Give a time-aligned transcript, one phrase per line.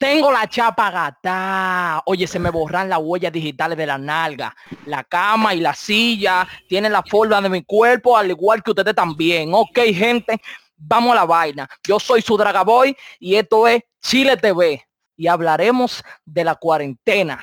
[0.00, 2.02] Tengo la chapa gata.
[2.06, 4.56] Oye, se me borran las huellas digitales de la nalga.
[4.86, 8.94] La cama y la silla tienen la forma de mi cuerpo, al igual que ustedes
[8.94, 9.50] también.
[9.52, 10.40] Ok, gente,
[10.78, 11.68] vamos a la vaina.
[11.86, 14.82] Yo soy su Dragaboy y esto es Chile TV.
[15.18, 17.38] Y hablaremos de la cuarentena.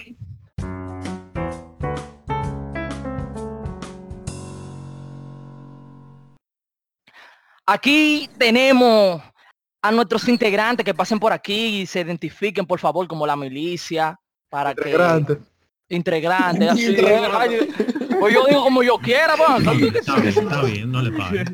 [7.68, 9.22] Aquí tenemos
[9.88, 14.20] a nuestros integrantes que pasen por aquí y se identifiquen, por favor, como la milicia,
[14.50, 15.38] para Integrante.
[15.38, 15.96] que...
[15.96, 16.70] Integrante.
[16.70, 16.86] así,
[17.34, 17.60] ay,
[18.20, 19.60] pues yo digo como yo quiera, pues.
[19.96, 21.46] Está bien, está bien, no le pague.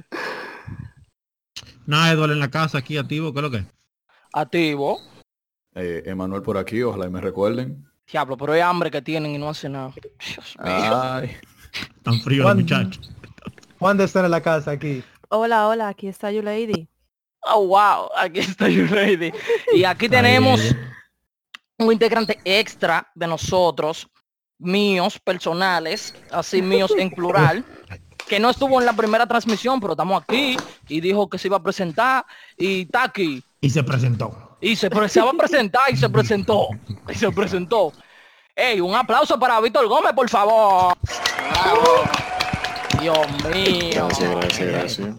[1.86, 3.58] Nada, Eduardo en la casa aquí activo, ¿qué es lo que?
[3.58, 3.66] es?
[4.34, 5.00] Activo.
[5.76, 7.86] Eh, Emanuel por aquí, ojalá y me recuerden.
[8.12, 9.94] Diablo, pero hay hambre que tienen y no hacen nada.
[10.20, 11.02] Dios mío.
[11.02, 11.36] Ay,
[12.04, 13.12] Tan frío Juan- los muchachos.
[13.80, 15.04] Juan de estar en la casa aquí.
[15.30, 16.88] Hola, hola, aquí está You Lady.
[17.46, 19.32] Oh, wow, aquí está You Lady.
[19.74, 20.62] Y aquí tenemos
[21.78, 24.08] un integrante extra de nosotros,
[24.60, 27.66] míos, personales, así míos en plural,
[28.28, 30.56] que no estuvo en la primera transmisión, pero estamos aquí
[30.88, 32.26] y dijo que se iba a presentar
[32.58, 33.44] y está aquí.
[33.60, 34.58] Y se presentó.
[34.62, 36.70] Y se, pre- se va a presentar y se presentó.
[37.10, 37.92] Y se presentó.
[38.56, 40.96] Ey, un aplauso para Víctor Gómez, por favor.
[43.02, 43.18] Dios
[43.54, 44.08] mío.
[44.08, 45.16] Gracias, gracias, gracias.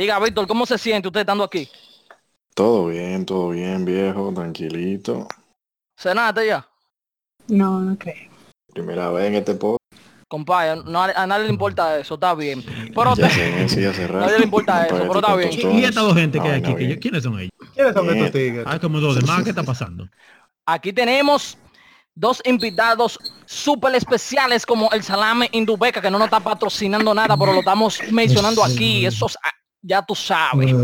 [0.00, 1.68] Diga, Víctor, ¿cómo se siente usted estando aquí?
[2.54, 5.28] Todo bien, todo bien, viejo, tranquilito.
[5.98, 6.66] ¿Cenaste ya?
[7.48, 8.30] No, no creo.
[8.72, 9.78] Primera vez en este podcast.
[10.26, 12.64] Compadre, no, a nadie le importa eso, está bien.
[12.94, 14.24] Pero Ya te- sé, sí, hace rato.
[14.24, 15.50] nadie le importa eso, pero está bien.
[15.52, 16.74] ¿Y, y estas dos gente que hay aquí?
[16.76, 16.98] que-.
[16.98, 17.50] ¿Quiénes son ellos?
[17.74, 18.16] ¿Quiénes son Bien.
[18.16, 18.64] estos tigres?
[18.66, 20.08] Hay como dos demás, ¿qué está pasando?
[20.64, 21.58] aquí tenemos
[22.14, 27.52] dos invitados súper especiales como el salame Indubeca, que no nos está patrocinando nada, pero
[27.52, 29.04] lo estamos mencionando aquí.
[29.04, 29.50] Esos, ah,
[29.82, 30.74] ya tú sabes.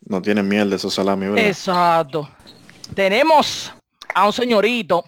[0.00, 1.46] No tienen miel de esos salamis, ¿verdad?
[1.46, 2.28] Exacto.
[2.94, 3.72] Tenemos
[4.14, 5.04] a un señorito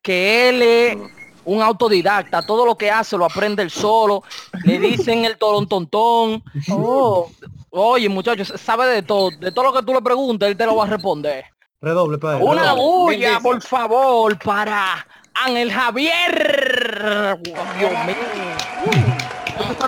[0.00, 0.96] que él es
[1.44, 4.22] un autodidacta, todo lo que hace lo aprende él solo,
[4.64, 6.42] le dicen el torontontón.
[6.70, 7.30] Oh,
[7.70, 10.76] oye muchachos, sabe de todo, de todo lo que tú le preguntes, él te lo
[10.76, 11.44] va a responder.
[11.80, 12.42] Redoble para él.
[12.42, 12.82] Una redoble.
[12.82, 17.38] bulla, por favor, para Ángel Javier.
[17.78, 18.16] Dios mío.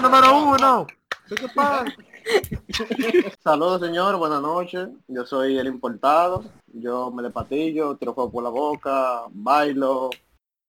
[0.01, 0.87] Número uno.
[1.29, 1.85] ¿Qué pasa?
[3.43, 4.89] Saludos señor, buenas noches.
[5.09, 6.45] Yo soy el importado.
[6.73, 10.11] Yo me le patillo, tiro fuego por la boca, bailo.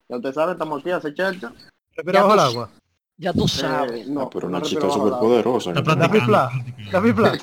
[0.08, 1.52] Ya ustedes saben, estamos aquí hace chercha.
[1.96, 2.70] Respira Ya bajo el tú- agua.
[3.18, 4.08] Ya tú sabes.
[4.08, 5.74] Eh, no, Ah, pero una chica súper poderosa.
[5.74, 6.50] La pipla.
[6.92, 7.38] La pipla.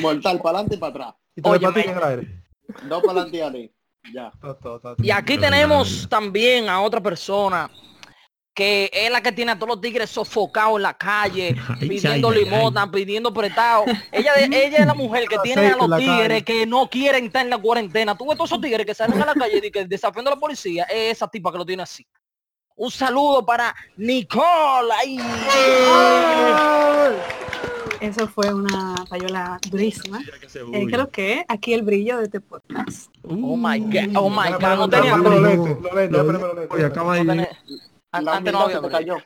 [0.00, 1.14] Mortal, para adelante y para atrás.
[1.36, 2.42] Y te Oye, le patina me- en el aire.
[2.88, 3.72] Dos para adelante y ahí.
[4.12, 4.32] Ya.
[4.98, 7.70] Y aquí tenemos también a otra persona
[8.58, 12.28] que es la que tiene a todos los tigres sofocados en la calle, Ay, pidiendo
[12.28, 13.84] limosna, pidiendo prestado.
[14.10, 17.50] Ella, ella es la mujer que tiene a los tigres que no quieren estar en
[17.50, 18.18] la cuarentena.
[18.18, 20.40] Tú ves todos esos tigres que salen a la calle y que desafiando a la
[20.40, 20.82] policía.
[20.90, 22.04] Es esa tipa que lo tiene así.
[22.74, 24.92] Un saludo para Nicole.
[24.98, 25.18] Ay.
[28.00, 30.20] Eso fue una payola durísima.
[30.72, 33.12] Eh, creo que aquí el brillo de este podcast.
[33.22, 34.16] Oh my God.
[34.16, 34.78] Oh my God.
[34.78, 35.16] No tenía...
[38.12, 39.16] Antes no había cayó.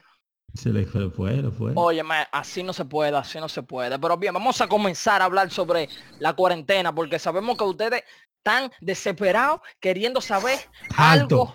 [0.54, 1.72] Se le fue, fue, fue.
[1.76, 3.98] Oye, así no se puede, así no se puede.
[3.98, 5.88] Pero bien, vamos a comenzar a hablar sobre
[6.18, 8.04] la cuarentena, porque sabemos que ustedes
[8.36, 10.58] están desesperados queriendo saber
[10.96, 11.54] Alto.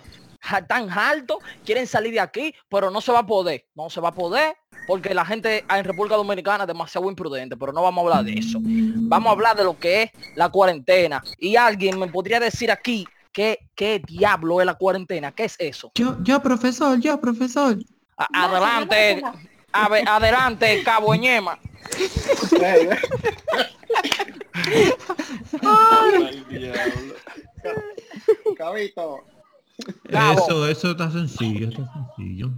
[0.66, 3.66] tan alto, quieren salir de aquí, pero no se va a poder.
[3.74, 4.56] No se va a poder
[4.86, 8.38] porque la gente en República Dominicana es demasiado imprudente, pero no vamos a hablar de
[8.38, 8.58] eso.
[8.62, 11.22] Vamos a hablar de lo que es la cuarentena.
[11.38, 13.06] Y alguien me podría decir aquí
[13.38, 15.92] qué, qué diablo es la cuarentena, qué es eso.
[15.94, 17.78] Yo, yo, profesor, yo, profesor.
[18.16, 19.22] A- adelante,
[19.70, 21.56] a ver, adelante, Cabo Ñema.
[28.56, 29.24] Cabito.
[30.10, 30.38] Cabo.
[30.48, 32.50] Eso, eso está sencillo, está sencillo.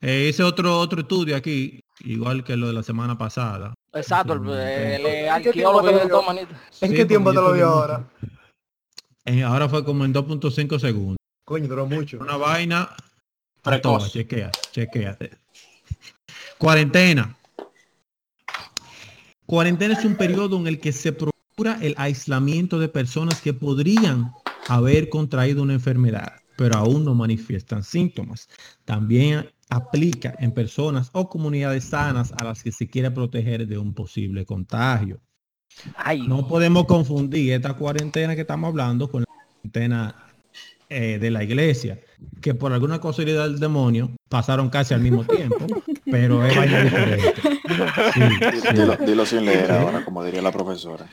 [0.00, 3.74] Eh, hice otro otro estudio aquí, igual que lo de la semana pasada.
[3.92, 5.08] Exacto, el, el, sí.
[5.08, 5.92] el ¿En qué tiempo arqueólogo te
[7.40, 8.04] lo tuve- ahora?
[9.24, 11.16] Eh, ahora fue como en 2.5 segundos.
[11.44, 12.18] Coño, duró mucho.
[12.18, 12.90] Una vaina.
[13.62, 13.98] Precoz.
[13.98, 15.30] Toma, chequea, chequeate.
[16.58, 17.36] Cuarentena.
[19.46, 24.32] Cuarentena es un periodo en el que se procura el aislamiento de personas que podrían
[24.68, 28.48] haber contraído una enfermedad, pero aún no manifiestan síntomas.
[28.84, 33.94] También aplica en personas o comunidades sanas a las que se quiere proteger de un
[33.94, 35.20] posible contagio.
[35.96, 40.14] Ay, No podemos confundir esta cuarentena que estamos hablando con la cuarentena
[40.88, 41.98] eh, de la iglesia,
[42.40, 45.66] que por alguna casualidad del demonio pasaron casi al mismo tiempo,
[46.10, 47.34] pero es vaina diferente.
[48.14, 48.20] Sí,
[48.60, 48.68] sí.
[48.74, 51.06] Dilo, dilo sin leer ahora, como diría la profesora.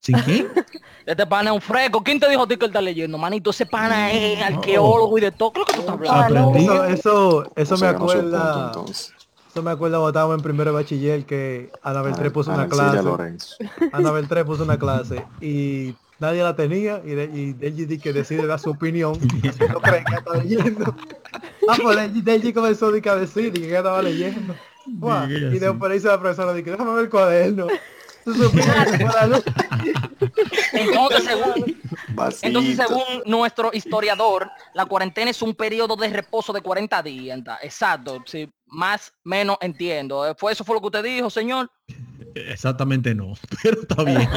[0.00, 0.46] ¿Sin qué?
[1.06, 2.02] Este pana es un fresco.
[2.02, 3.50] ¿Quién te dijo a ti que él está leyendo, manito?
[3.50, 5.52] Ese pana es arqueólogo y de todo.
[5.52, 6.54] Creo que tú estás hablando.
[6.56, 8.72] Eso, eso, eso O sea, me acuerda.
[8.72, 8.92] punto,
[9.50, 12.90] Eso me acuerda cuando estábamos en primero de bachiller que Ana Beltré puso una Arancilla
[12.90, 13.02] clase.
[13.02, 13.56] Lorenzo.
[13.92, 18.60] Ana Beltré puso una clase y nadie la tenía y, de, y que decide dar
[18.60, 19.14] su opinión.
[19.72, 20.94] No creen que está leyendo.
[21.68, 24.54] Ah, pues Deji, Deji comenzó a decir que estaba leyendo.
[24.86, 27.66] Buah, y después dice la profesora, que déjame ver el cuaderno.
[30.72, 31.80] Entonces, según,
[32.42, 37.40] entonces, según nuestro historiador, la cuarentena es un periodo de reposo de 40 días.
[37.62, 38.22] Exacto.
[38.26, 40.26] Sí, más menos entiendo.
[40.26, 41.70] Eh, ¿Fue eso fue lo que usted dijo, señor?
[42.34, 44.20] Exactamente no, pero está bien.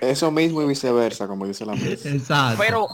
[0.00, 2.08] Eso mismo y viceversa, como dice la mesa.
[2.08, 2.58] Exacto.
[2.58, 2.88] Pero,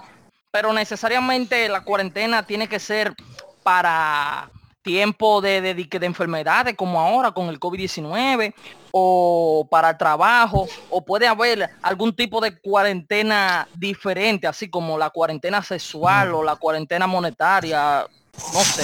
[0.51, 3.15] pero necesariamente la cuarentena tiene que ser
[3.63, 4.51] para
[4.85, 8.55] tiempo de, de, de- de enfermedades como ahora con el COVID-19
[8.93, 15.11] o para el trabajo o puede haber algún tipo de cuarentena diferente así como la
[15.11, 18.07] cuarentena sexual o la cuarentena monetaria
[18.53, 18.83] no sé.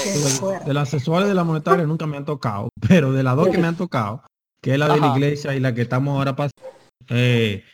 [0.58, 3.36] De, de las sexuales y de la monetaria nunca me han tocado, pero de las
[3.36, 4.22] dos que me han tocado,
[4.62, 6.62] que es la de la iglesia y la que estamos ahora pasando,
[7.08, 7.64] eh,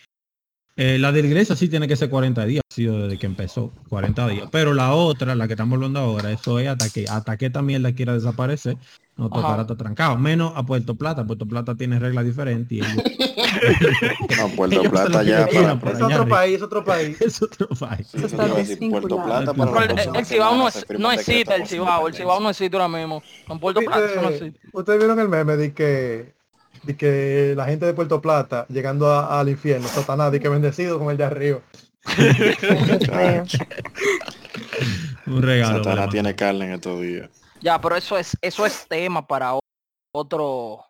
[0.76, 3.26] eh, la de la iglesia sí tiene que ser 40 días, ha sido desde que
[3.26, 7.06] empezó, 40 días, pero la otra, la que estamos hablando ahora, eso es hasta que,
[7.08, 8.76] hasta que esta mierda quiera desaparecer,
[9.18, 9.28] Ajá.
[9.30, 13.02] tocará estar trancado, menos a Puerto Plata, Puerto Plata tiene reglas diferentes y ellos-
[14.38, 16.36] No, Puerto ellos Plata ya para, por Es allá otro arriba.
[16.36, 17.20] país, es otro país.
[17.22, 18.06] es otro país.
[18.08, 19.24] Sí, Eso a decir, Puerto.
[19.24, 22.14] Plata para Pero la el, el Cibao no, es- no existe el con Cibao el
[22.14, 25.56] Cibao no existe ahora mismo en Puerto Plata eso no existe Ustedes vieron el meme
[25.56, 26.34] de que,
[26.86, 30.98] de que la gente de Puerto Plata llegando a- al infierno, Satanás, y que bendecido
[30.98, 31.58] con el de arriba.
[35.26, 35.82] Un regalo.
[35.82, 37.28] Satanás tiene carne en estos días.
[37.60, 39.54] Ya, pero eso es eso es tema para
[40.14, 40.82] otro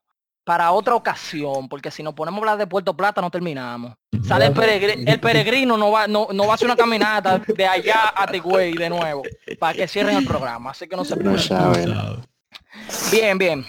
[0.44, 3.94] para otra ocasión, porque si nos ponemos a hablar de Puerto Plata no terminamos.
[4.26, 7.66] Sale el, peregri- el peregrino no va no, no va a hacer una caminata de
[7.66, 9.22] allá a Tigüey de nuevo
[9.58, 11.38] para que cierren el programa, así que no se No puede.
[11.38, 11.88] saben.
[11.94, 12.18] Sabe.
[13.10, 13.64] Bien, bien.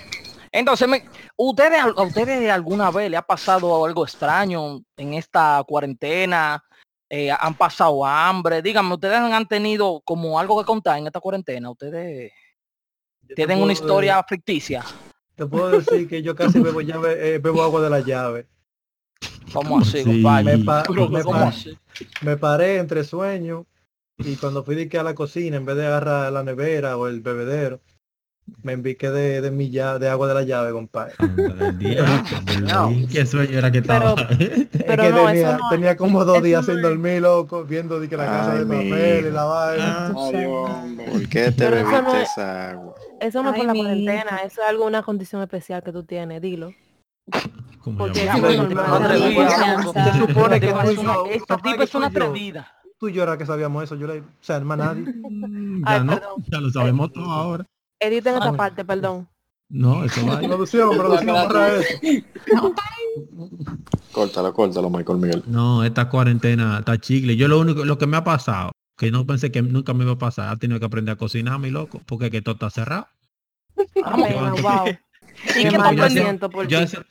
[0.57, 1.04] Entonces, me,
[1.36, 6.63] ¿ustedes, a ustedes alguna vez le ha pasado algo extraño en esta cuarentena?
[7.07, 8.63] Eh, ¿Han pasado hambre?
[8.63, 11.69] Díganme, ¿ustedes han tenido como algo que contar en esta cuarentena?
[11.69, 12.31] ¿Ustedes
[13.36, 14.83] tienen una historia ficticia?
[15.36, 18.48] Te puedo decir que yo casi bebo, llave, eh, bebo agua de la llave.
[19.54, 20.06] ¿Cómo así, Sí.
[20.24, 20.57] compadre?
[20.57, 21.77] Me, pa- Pero, me ¿cómo pa- así?
[22.24, 23.65] me paré entre sueños
[24.18, 27.07] y cuando fui de que a la cocina, en vez de agarrar la nevera o
[27.07, 27.80] el bebedero,
[28.63, 31.13] me enviqué de, de mi llave, de agua de la llave, compadre.
[33.11, 34.21] ¿Qué sueño era que Pero- estaba?
[34.31, 37.63] Es Pero que no, tenía, eso no- tenía como dos días sin es- dormir, loco,
[37.63, 40.07] viendo de que la casa Ay, de papel y la vaina.
[40.07, 40.11] Ah.
[41.11, 42.95] ¿Por qué te Pero bebiste no es- esa agua?
[43.19, 46.41] Eso no es por la cuarentena, eso es algo, una condición especial que tú tienes,
[46.41, 46.71] dilo.
[47.81, 50.97] ¿Cómo Porque es pero no, Se supone que Esta y es
[51.95, 52.71] una- es atrevida.
[52.99, 55.05] Tú y yo era que sabíamos eso, yo le, o sea, más nadie.
[55.88, 56.19] Ya no,
[56.51, 57.65] ya lo sabemos todo ahora.
[57.99, 58.53] Editen esta Ah.
[58.57, 59.27] parte, perdón.
[59.69, 60.39] No, eso va.
[60.39, 61.99] Producción, producción, borra eso.
[64.11, 65.44] Córtalo, córtalo, Michael Miguel.
[65.47, 67.35] No, esta cuarentena está chicle.
[67.35, 70.13] Yo lo único, lo que me ha pasado, que no pensé que nunca me iba
[70.13, 73.07] a pasar, ha tenido que aprender a cocinar, mi loco, porque que todo está cerrado.
[74.03, 74.88] Amén, wow.
[75.59, 77.05] ¿Y Qué yo siento por Yo hacía,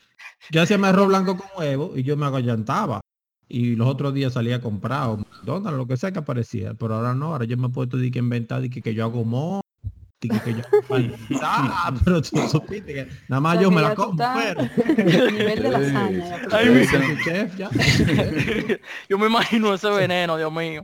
[0.51, 3.01] yo hacía mi arroz blanco con huevo y yo me agallantaba.
[3.49, 6.75] Y los otros días salía a comprar o McDonald's, lo que sea que aparecía.
[6.75, 9.05] Pero ahora no, ahora yo me he puesto de que inventar de que, que yo
[9.05, 9.61] hago mo,
[10.21, 10.63] que, que yo.
[11.43, 16.43] Ah, pero tú supiste que nada más sea, yo me la como, Nivel de lasaña.
[19.09, 20.83] yo me imagino ese veneno, Dios mío.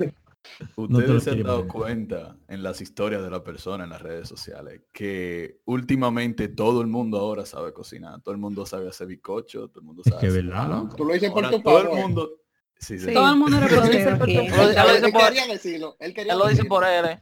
[0.76, 4.28] No Ustedes se han dado cuenta en las historias de la persona en las redes
[4.28, 9.68] sociales que últimamente todo el mundo ahora sabe cocinar, todo el mundo sabe hacer bicocho,
[9.68, 10.82] todo el mundo Es sabe que hacer verdad.
[10.96, 12.02] Tú lo dices por tu todo el eh.
[12.02, 12.30] mundo
[12.78, 13.14] sí, sí, Sí.
[13.14, 14.48] Todo el mundo dice por tu- Él
[15.80, 16.84] lo- él lo dice por-.
[16.84, 17.20] Él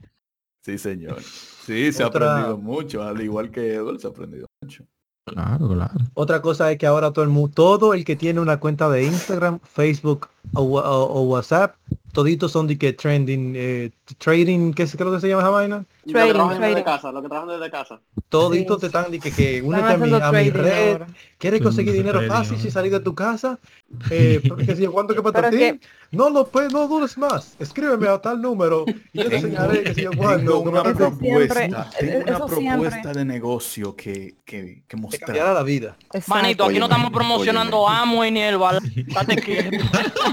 [0.62, 1.20] sí, señor.
[1.22, 4.84] Sí, se Otra- ha aprendido mucho, al igual que Edward se ha aprendido mucho.
[5.26, 5.94] Claro, claro.
[6.14, 9.04] Otra cosa es que ahora todo el mundo, todo el que tiene una cuenta de
[9.04, 11.76] Instagram, Facebook o, wa- o- o WhatsApp,
[12.12, 15.42] toditos son de que trending, eh, trading, ¿qué es, qué es lo que se llama
[15.42, 15.76] esa vaina?
[15.78, 16.84] Lo que Trading, trabajan desde trading.
[16.84, 18.00] casa, lo que trabajan desde casa.
[18.28, 18.80] Toditos Sí.
[18.80, 21.06] te están de que, que únete a mi, a mi trading red, ahora.
[21.38, 22.62] quieres conseguir dinero trading fácil ahora.
[22.62, 23.58] sin salir de tu casa,
[24.10, 25.58] eh, qué sé yo, ¿cuánto que para ti?
[25.58, 25.80] que-
[26.12, 29.82] No, no, pues, no dudes más, escríbeme a tal número y yo te Tengo, enseñaré
[29.84, 33.12] que sé yo tengo cuándo, una que Eso propuesta, siempre- tengo una propuesta siempre.
[33.12, 35.26] de negocio que, que, que mostrar.
[35.26, 35.96] cambiará la vida.
[36.12, 36.30] Exacto.
[36.34, 38.80] Manito, aquí no Óyeme, estamos promocionando amo ni el bal.
[39.14, 39.76] Date quieto.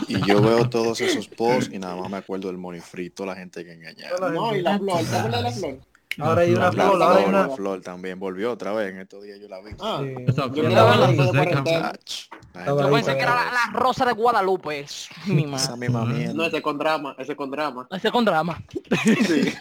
[0.07, 2.57] Y yo veo todos esos posts y nada más me acuerdo del
[3.11, 4.29] toda la gente que engañaba.
[4.31, 5.79] No, y la flor, ¿te acuerdas de la flor?
[6.19, 6.85] Ahora hay una flor.
[7.03, 7.47] ahora hay Flor, una...
[7.47, 8.91] la flor también volvió otra vez.
[8.91, 9.71] En estos días yo la vi.
[9.79, 10.15] Ah, Sí.
[10.27, 10.75] Esa yo la
[12.65, 14.79] Yo pensé que era la, la rosa de Guadalupe.
[14.79, 15.77] es mi Esa madre.
[15.77, 16.33] misma mierda.
[16.33, 17.87] No, ese con drama, ese con drama.
[17.91, 18.57] Ese con drama.
[19.05, 19.53] Sí.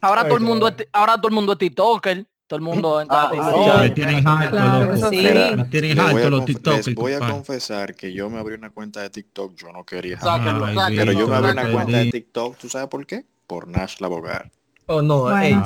[0.00, 2.26] Ahora Ay, todo el mundo, es, ahora todo el mundo es TikToker.
[2.46, 3.36] Todo el mundo entra Ah, a sí.
[3.40, 3.80] TikTok.
[3.80, 4.94] Me tienen harto, Claro, loco.
[4.94, 5.16] eso sí.
[5.16, 5.96] Tienen
[6.30, 6.74] los TikTok.
[6.86, 10.16] les voy a confesar que yo me abrí una cuenta de TikTok, yo no quería
[10.18, 10.38] jamás.
[10.38, 11.00] Sáquenlo, Ay, sáquenlo.
[11.04, 13.24] Pero yo me abrí una cuenta de TikTok, ¿tú sabes por qué?
[13.48, 14.50] Por Nash la abogada.
[14.88, 15.64] Oh, no, Bueno,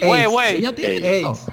[0.00, 0.56] Güey, güey.
[0.56, 1.46] Ella tiene el tenemos-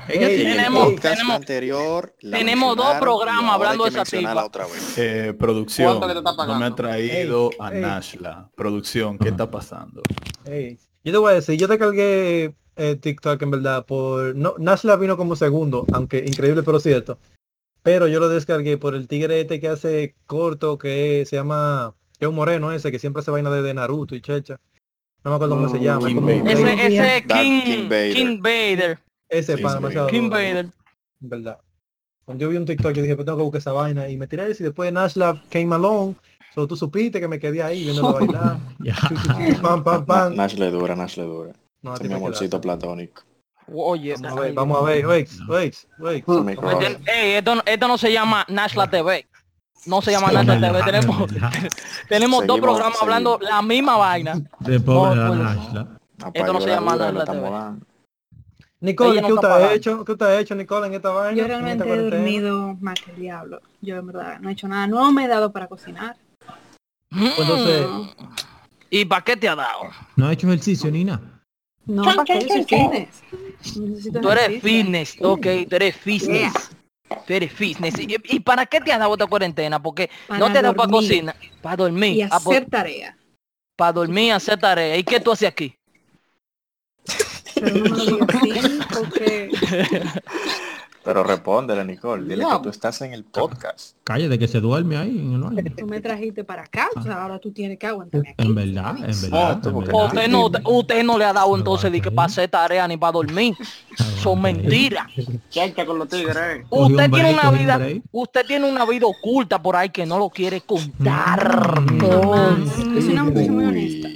[1.31, 4.43] anterior tenemos dos programas hablando de esa tipa.
[4.43, 4.97] otra vez.
[4.97, 7.81] Eh, producción, ¿Cuánto que te está no me ha traído a ey.
[7.81, 8.49] Nashla.
[8.55, 10.01] Producción, ¿qué está pasando?
[10.45, 10.79] ey.
[11.03, 14.35] Yo te voy a decir, yo te cargué eh, TikTok en verdad por...
[14.35, 17.19] No, Nashla vino como segundo, aunque increíble pero cierto.
[17.83, 21.93] Pero yo lo descargué por el tigre este que hace corto, que se llama...
[22.17, 24.59] Que es un moreno ese, que siempre hace vaina de, de Naruto y checha.
[25.23, 26.07] No me acuerdo cómo se Mm, llama.
[26.07, 26.29] King como-.
[26.29, 28.13] Ese, ese King, King Vader.
[28.13, 28.99] King Vader.
[29.29, 30.65] Ese King pan King Vader.
[31.21, 31.59] en verdad.
[32.25, 34.09] Cuando yo vi un TikTok, yo dije, pues tengo que buscar esa vaina.
[34.09, 36.15] Y me tiré ese y después Nashla came along.
[36.53, 38.57] Solo tú supiste que me quedé ahí viéndolo bailar.
[38.79, 38.95] Ya.
[39.61, 40.35] pam, pam, pam.
[40.35, 41.53] Nash le dura, Nash le dura.
[41.81, 43.23] No, es mi amorcito platónico.
[43.73, 46.25] Oye, Vamos a ver, vamos a ver, wait, wait, wait.
[47.07, 49.27] Ey, esto, no- esto no se llama Nashla TV.
[49.85, 50.83] No se llama Nashla TV.
[50.83, 51.31] Tenemos,
[52.09, 53.01] tenemos dos programas seguimos.
[53.03, 54.33] hablando la misma vaina.
[54.59, 55.87] De pobre pues, Nashla.
[56.33, 57.89] Esto no se llama Dura, Nash lo la estamos TV.
[58.81, 60.05] Nicole, ¿qué usted ha hecho?
[60.05, 61.37] ¿Qué usted ha hecho, Nicole, en esta vaina?
[61.37, 63.61] Yo en realmente he dormido más que el diablo.
[63.81, 64.87] Yo en verdad no he hecho nada.
[64.87, 66.15] No me he dado para cocinar.
[67.09, 68.09] Pues entonces, Mm.
[68.91, 69.81] ¿Y para qué te ha dado?
[70.15, 71.38] No ha hecho ejercicio ni nada.
[71.89, 72.39] No, ¿para qué?
[72.41, 73.23] Yo soy fitness.
[74.21, 76.53] Tú eres fitness, ok, tú eres fitness.
[77.25, 77.97] Tú eres fitness.
[77.99, 79.81] ¿Y, y para qué te has dado esta cuarentena?
[79.81, 81.35] Porque no Para te da para cocinar.
[81.61, 82.13] Para dormir.
[82.15, 83.17] Y hacer tarea.
[83.75, 84.95] para dormir, hacer tarea.
[84.95, 85.75] ¿Y qué tú haces aquí?
[87.55, 89.49] Pero no me lo digas porque
[91.09, 92.23] Pero respóndele, Nicole.
[92.29, 93.95] Dile que tú estás en el podcast.
[94.03, 95.63] Cállate que se duerme ahí en el baño.
[95.75, 96.87] tú me trajiste para acá.
[96.95, 98.45] O sea, ahora tú tienes que aguantarme aquí.
[98.47, 99.51] En verdad, en verdad.
[99.53, 100.05] Ah, tú en porque- verdad.
[100.05, 102.31] Usted no, usted no le ha dado entonces de que para ahí.
[102.31, 103.55] hacer tarea ni para dormir.
[104.21, 105.07] Son mentiras.
[105.49, 106.37] Chacha con los tigres.
[106.37, 106.63] eh.
[106.69, 107.79] Usted tiene una vida,
[108.11, 111.81] usted tiene una vida oculta por ahí que no lo quiere contar.
[111.81, 111.97] Mm.
[112.95, 113.69] Yo soy una mujer muy Uy.
[113.69, 114.09] honesta.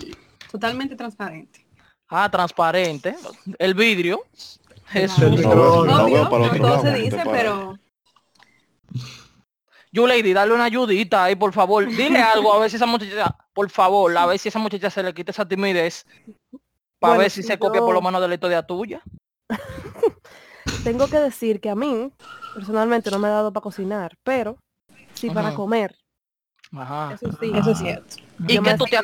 [0.51, 1.65] Totalmente transparente.
[2.07, 3.15] Ah, transparente.
[3.57, 4.21] El vidrio.
[4.93, 5.19] Jesús.
[5.23, 5.85] El No veo, micrófono.
[5.97, 6.81] no Obvio, veo para el otro todo lado.
[6.81, 7.41] se cuando dice, te paras.
[7.41, 7.79] pero
[9.91, 11.85] You lady, dale una ayudita ahí, por favor.
[11.87, 15.03] Dile algo, a ver si esa muchacha, por favor, a ver si esa muchacha se
[15.03, 16.05] le quita esa timidez.
[16.99, 19.03] Para Bueno, ver si si se copia por lo menos de la historia tuya.
[20.83, 22.11] Tengo que decir que a mí,
[22.55, 24.57] personalmente, no me ha dado para cocinar, pero
[25.13, 25.57] sí para Ajá.
[25.57, 25.95] comer.
[26.75, 27.13] Ajá.
[27.13, 28.15] eso sí, eso es cierto.
[28.47, 28.97] ¿Y Yo qué tú te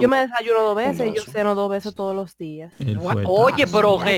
[0.00, 2.72] Yo me desayuno dos veces y yo ceno dos veces todos los días.
[3.26, 4.16] Oye, pero que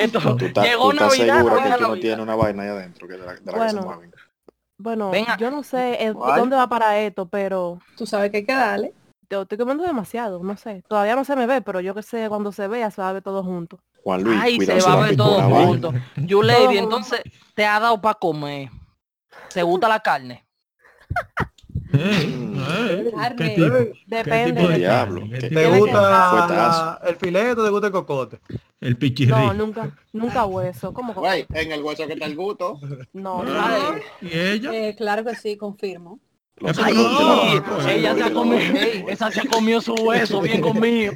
[0.00, 2.00] esto, llegó Navidad, no que era tú no Navidad.
[2.00, 3.82] tienes una vaina ahí adentro que de la, de la que se Bueno.
[3.82, 4.12] mueven.
[4.78, 5.36] Bueno, Venga.
[5.38, 8.94] yo no sé eh, dónde va para esto, pero Tú sabes que hay que darle.
[9.28, 10.82] te estoy comiendo demasiado, no sé.
[10.88, 13.12] Todavía no se me ve, pero yo que sé, cuando se vea se va a
[13.12, 13.80] ver todo junto.
[14.04, 15.92] Juan Luis, Ay, se va a ver todo junto.
[16.16, 17.22] You Todo lady, entonces
[17.54, 18.70] te ha dado para comer.
[19.52, 20.46] ¿Te gusta la carne?
[21.92, 23.74] ¿Qué tipo?
[23.74, 25.22] ¿Qué Depende tipo de Diablo?
[25.30, 28.40] ¿Qué ¿qué ¿Te gusta el filete o te gusta el cocote?
[28.80, 29.30] El pichirri.
[29.30, 30.92] No, nunca, nunca hueso.
[30.92, 31.14] ¿Cómo?
[31.14, 32.78] Güey, en el hueso que está el gusto.
[33.12, 33.94] No, no.
[34.20, 34.70] ¿Y ella?
[34.72, 36.18] Eh, claro que sí, confirmo.
[36.58, 37.88] Los Ay, no.
[37.88, 41.12] ella se ha comido, esa se ha comido su hueso bien conmigo.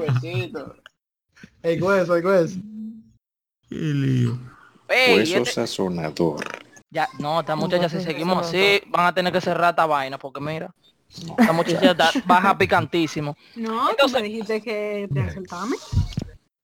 [0.00, 0.76] Huesito.
[1.62, 2.56] El hueso, el hueso.
[3.68, 4.38] Qué lío.
[4.88, 6.44] Ey, Hueso este- sazonador.
[6.92, 9.86] Ya, no, esta muchacha, si eso seguimos no, así, van a tener que cerrar esta
[9.86, 10.72] vaina, porque mira,
[11.08, 13.36] esta muchacha está- baja picantísimo.
[13.56, 15.76] No, Entonces- tú me dijiste que te asaltame.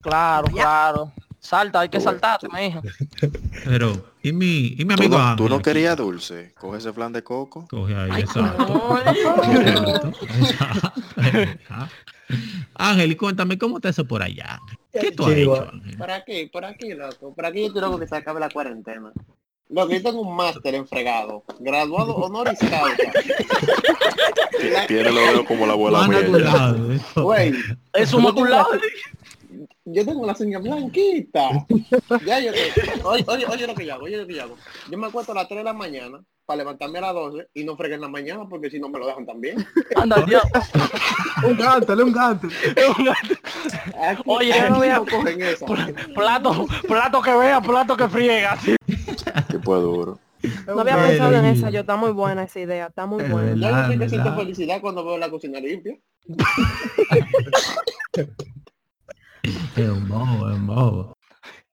[0.01, 1.13] Claro, claro.
[1.41, 2.83] Salta, hay que saltarte, mi hija.
[3.65, 3.93] Pero,
[4.23, 6.53] ¿y mi, y mi ¿Tú amigo no, tú no querías dulce?
[6.59, 7.67] Coge ese flan de coco.
[7.69, 8.67] Coge ahí, Ay, exacto.
[8.67, 9.11] coño.
[9.11, 10.13] Exacto,
[11.17, 11.89] exacto.
[12.75, 14.59] Ángel, y cuéntame, ¿cómo está eso por allá?
[14.93, 15.97] ¿Qué tú has hecho, Ángel?
[15.97, 17.35] Por aquí, por aquí, loco.
[17.35, 19.13] Por aquí yo estoy loco que se acabe la cuarentena.
[19.71, 21.45] Lo que yo tengo un máster en fregado.
[21.59, 22.97] Graduado honoris causa.
[24.73, 26.21] La- Tiene los dedos como la abuela mía.
[26.95, 27.23] eso.
[27.23, 27.53] Güey,
[27.93, 28.73] Es un maculado.
[28.75, 28.81] la-
[29.91, 31.51] yo tengo la señal blanquita.
[32.27, 32.73] Ya yo te-
[33.05, 34.57] oye, oye, oye lo que yo hago, oye lo que yo hago.
[34.91, 37.65] Yo me acuesto a las 3 de la mañana para levantarme a las 12 y
[37.65, 39.67] no fregué en la mañana porque si no me lo dejan también.
[39.97, 40.43] Anda, Dios.
[41.47, 42.49] Un gante, un gante.
[44.03, 45.67] Aquí, Oye, no voy a- no cogen esa.
[46.15, 48.59] Plato, plato que vea, plato que friega.
[48.61, 48.75] sí.
[49.69, 50.19] Tipo duro.
[50.67, 53.55] No había pensado en esa, yo está muy buena esa idea, está muy buena.
[53.55, 55.99] Yo no siento felicidad cuando veo la cocina limpia.
[59.77, 61.15] Es un bobo, es un bobo.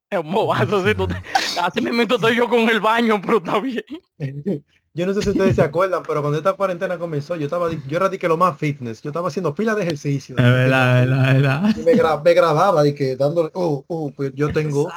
[0.09, 1.15] Es un bobazo, sí, tú te-
[1.61, 3.83] así mismo estoy yo con el baño, pero está bien.
[4.95, 7.97] Yo no sé si ustedes se acuerdan, pero cuando esta cuarentena comenzó, yo estaba, yo
[7.97, 10.37] era de que lo más fitness, yo estaba haciendo pila de ejercicio.
[10.37, 11.75] Es verdad, es verdad, es verdad.
[11.77, 14.89] Y me, gra- me grababa de que dándole, oh, oh, pues yo tengo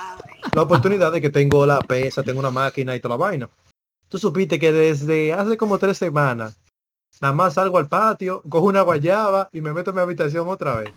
[0.55, 3.51] la oportunidad de que tengo la pesa, tengo una máquina y toda la vaina.
[4.09, 6.57] Tú supiste que desde hace como tres semanas,
[7.21, 10.77] nada más salgo al patio, cojo una guayaba y me meto en mi habitación otra
[10.77, 10.93] vez.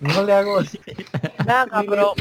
[0.00, 0.80] No le hago así.
[0.86, 2.14] Ni- pero.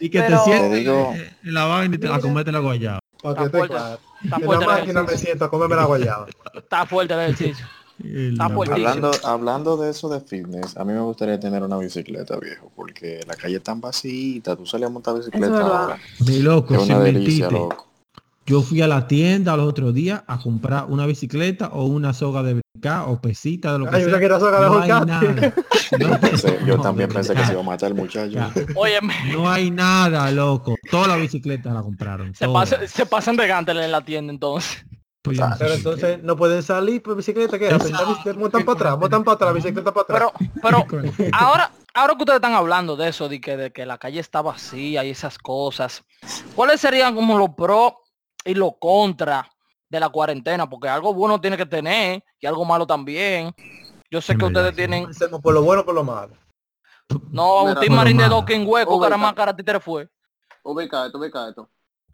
[0.00, 1.12] Y que Pero- te sientes digo-
[1.44, 3.00] en la vaina y te la comete la guayaba.
[3.22, 4.00] Para que Está fuerte, claro.
[4.24, 6.26] está En fuerte la el máquina me siento a comerme la guayaba.
[6.54, 7.66] Está fuerte el ejercicio.
[8.04, 8.44] Está.
[8.46, 13.20] Hablando, hablando de eso de fitness, a mí me gustaría tener una bicicleta, viejo, porque
[13.28, 15.98] la calle es tan vacita, tú sales a montar bicicleta ahora.
[16.26, 17.74] Mi loco, Es sin una delicia, mentirte.
[17.74, 17.86] loco.
[18.44, 22.42] Yo fui a la tienda los otros días a comprar una bicicleta o una soga
[22.42, 24.12] de brincar o pesita de lo que Ay, yo sea.
[24.14, 25.26] pensé que era soga de no hay aguacate.
[25.34, 25.54] nada.
[25.92, 28.30] No, Pensé- yo no, también de pensé que se iba a matar el muchacho.
[28.32, 28.50] Ya.
[28.74, 30.74] Óyeme, No hay nada, loco.
[30.90, 32.34] Toda la bicicleta la compraron.
[32.34, 32.70] se, todas.
[32.70, 34.84] pasa- se pasan de gánteles en la tienda entonces.
[35.20, 37.92] Pues sé Pero entonces no pueden salir por bicicleta, ¿qué hacen?
[38.38, 40.32] Montan para atrás, montan para atrás, bicicleta para atrás.
[40.60, 43.98] Pero, pero ahora, ahora que ustedes están hablando de eso, de que, de que la
[43.98, 46.02] calle está vacía y esas cosas,
[46.56, 47.92] ¿cuáles serían como los pros
[48.44, 49.46] y los contras
[49.88, 50.68] de la cuarentena?
[50.68, 53.54] Porque algo bueno tiene que tener y algo malo también.
[54.10, 54.76] Yo sé En que verdad, ustedes sí.
[54.76, 56.34] tienen, Hacemos por lo bueno por lo malo.
[57.30, 58.36] no, Mira, lo marín de malo.
[58.36, 60.08] dos que en hueco, cara más cara títere fue.
[60.64, 61.68] Ubica esto, ubica esto.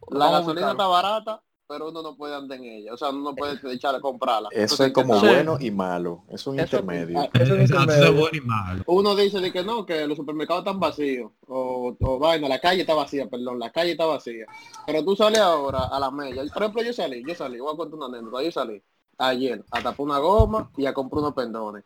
[0.09, 2.93] La gasolina está barata, pero uno no puede andar en ella.
[2.95, 4.49] O sea, uno no puede echar a comprarla.
[4.51, 6.23] Eso Entonces, es como bueno y malo.
[6.27, 7.19] Es un Eso- intermedio.
[7.19, 8.19] Ah, Eso es Exacto, intermedio.
[8.19, 8.83] bueno y malo.
[8.87, 11.31] Uno dice de que no, que los supermercados están vacíos.
[11.47, 14.47] O, o vaina, la calle está vacía, perdón, la calle está vacía.
[14.87, 16.43] Pero tú sales ahora a la media.
[16.51, 18.43] Por ejemplo, yo salí, yo salí, voy a contar una anécdota.
[18.43, 18.81] Yo salí
[19.19, 21.83] ayer a tapar una goma y a comprar unos pendones.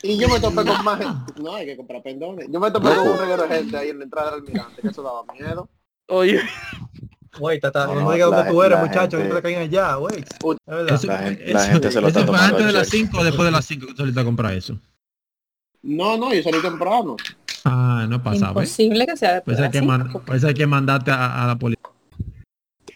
[0.00, 1.42] Y yo me topé con más gente.
[1.42, 2.46] No, hay que comprar pendones.
[2.52, 4.88] Yo me topé con un reguero de gente ahí en la entrada del almirante, que
[4.88, 5.68] eso daba miedo.
[6.08, 6.40] Oye,
[7.38, 9.94] Güey, tata, No, no, no, digas dónde tú eres, muchacho, que gente- te caen allá,
[9.96, 10.16] güey.
[10.18, 13.04] Eso, La gente- eso- la gente se lo está tomando antes de las cheque.
[13.06, 14.78] 5 o después de las 5 que tú ahorita compras eso.
[15.82, 17.16] No, no, yo salí temprano.
[17.64, 18.78] Ah, no pasa, ¿ves?
[18.78, 21.44] Imposible que sea después Pues de hay las que, man- pues hay que mandarte a,
[21.44, 21.82] a la policía.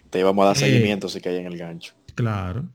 [0.09, 0.59] Te íbamos a dar Eh.
[0.59, 1.93] seguimiento si cae en el gancho.
[2.15, 2.65] Claro.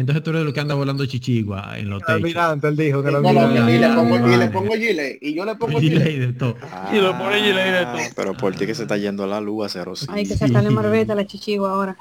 [0.00, 2.64] Entonces tú eres lo que anda volando chichigua en los El techos.
[2.64, 5.18] él dijo que No, no, y le pongo, y le pongo gilet.
[5.20, 6.04] Y yo le pongo Y gilet.
[6.04, 6.56] ley de todo.
[6.92, 9.66] Y lo pone y le Ah, Pero por ti que se está yendo la luz
[9.66, 10.06] a cero sí.
[10.10, 11.96] Hay que sacarle marbeta a la chichigua ahora.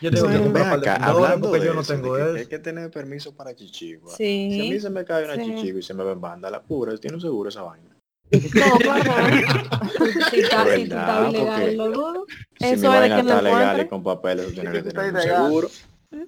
[0.00, 2.22] Yo tengo que comprar Ven de acá, hablando porque de yo no de tengo que
[2.22, 2.34] eso.
[2.34, 4.12] hay que tener permiso para chichigua.
[4.16, 4.48] Sí.
[4.52, 5.42] Si a mí se me cae una Sí.
[5.44, 7.90] chichigua y se me va en banda, la cura, tiene un seguro esa vaina.
[8.30, 9.02] No, claro.
[10.30, 12.26] si está, si tú estás ilegal, lo dudo.
[12.58, 15.20] Si Eso mi es de lo está legal y con papeles, tiene que tener un
[15.20, 15.68] seguro.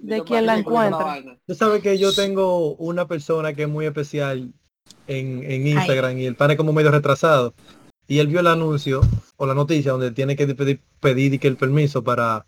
[0.01, 1.23] De quien la encuentra.
[1.47, 4.53] Tú sabes que yo tengo una persona que es muy especial
[5.07, 7.55] en, en Instagram y el pan es como medio retrasado.
[8.09, 9.01] Y él vio el anuncio
[9.37, 12.47] o la noticia donde tiene que pedir, pedir y que el permiso para,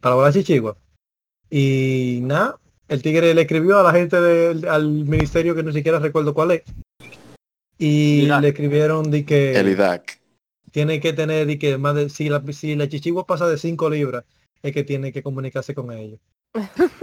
[0.00, 0.76] para volar chichigua.
[1.50, 5.98] Y nada, el tigre le escribió a la gente del al ministerio que no siquiera
[5.98, 6.62] recuerdo cuál es.
[7.78, 10.20] Y le escribieron de que El IDAC.
[10.70, 13.90] tiene que tener de que más de si la si la chichigua pasa de 5
[13.90, 14.24] libras
[14.62, 16.20] es que tiene que comunicarse con ellos.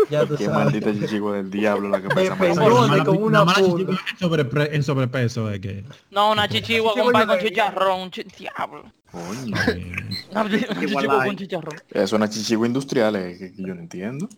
[0.09, 0.49] Ya tú Qué sabes.
[0.63, 2.55] maldita chichigua del diablo la que pesa más.
[2.55, 3.97] más con una chichigua
[4.39, 8.83] en, en sobrepeso es que no, una chichigua con pan con chicharrón, chi- diablo.
[9.11, 9.53] Coño.
[10.31, 11.75] Una, una chichigua con chicharrón.
[11.91, 14.29] Es una chichigua industrial, eh, que, que yo no entiendo.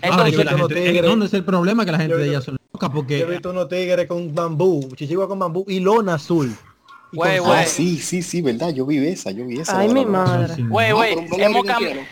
[0.00, 1.10] Entonces, que la yo gente, tengo ¿en tigres.
[1.10, 1.84] ¿dónde es el problema?
[1.84, 4.06] Que la gente Yo de he ellas son locas Yo he porque visto unos tigres
[4.06, 6.54] con bambú, chichigua con bambú y lona azul.
[7.12, 7.60] Y Güey, con- güey.
[7.60, 9.80] Ah, sí, sí, sí, verdad, yo vi esa, yo vi esa.
[9.80, 10.54] Ay, mi madre.
[10.62, 12.06] Un problema hemos, cam-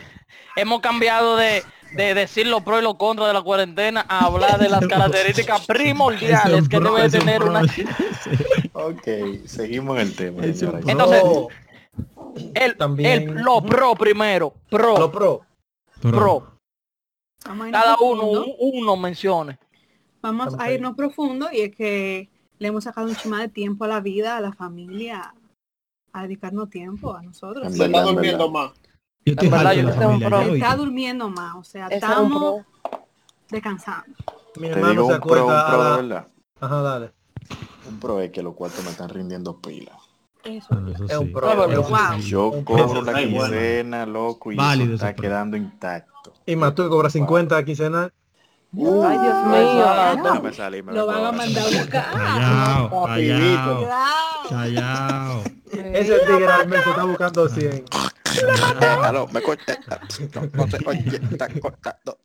[0.57, 1.63] hemos cambiado de,
[1.93, 5.67] de decir los pros y los contras de la cuarentena a hablar de las características
[5.67, 7.63] primordiales que pro- debe tener pro- una...
[8.75, 9.09] Ok,
[9.47, 10.45] seguimos en el tema.
[10.45, 11.23] Entonces,
[12.55, 15.41] El, También- el- lo pro primero, pro, lo pro.
[16.01, 16.53] pro.
[17.73, 19.59] Cada uno, un- uno mencione.
[20.21, 23.89] Vamos a irnos profundo y es que le hemos sacado un chima de tiempo a
[23.89, 25.33] la vida, a la familia,
[26.13, 27.73] a dedicarnos tiempo a nosotros.
[27.75, 28.73] Se está durmiendo más.
[29.29, 30.41] Yo estoy verdad, yo la tengo un pro.
[30.41, 32.63] Está durmiendo más, o sea, un estamos
[33.51, 34.17] descansando.
[34.57, 35.97] Mi Te hermano se un pro, un acuerda a pro de la...
[35.97, 36.29] verdad.
[36.61, 37.13] Ajá, dale.
[37.89, 39.93] Un pro es que los cuartos me están rindiendo pila.
[40.45, 40.67] Eso.
[40.71, 41.33] Bueno, eso Es un sí.
[41.35, 41.51] pro.
[41.53, 42.19] Eso es un- Wow.
[42.21, 46.33] Yo Un cobro la quincena, loco, y Válido está quedando intacto.
[46.47, 48.11] Y más tú que cobras 50 quincenal.
[48.73, 49.85] Ay, Dios Ay, mío.
[49.85, 50.23] santo.
[50.25, 52.13] Déjame salir, me Lo van a mandar a buscar.
[52.13, 53.89] Callao, callao,
[54.49, 55.43] callao.
[55.73, 57.85] Ese tigre al mes se está buscando 100.
[59.33, 59.41] Me
[60.33, 60.55] no,
[60.87, 62.19] oye, cortando.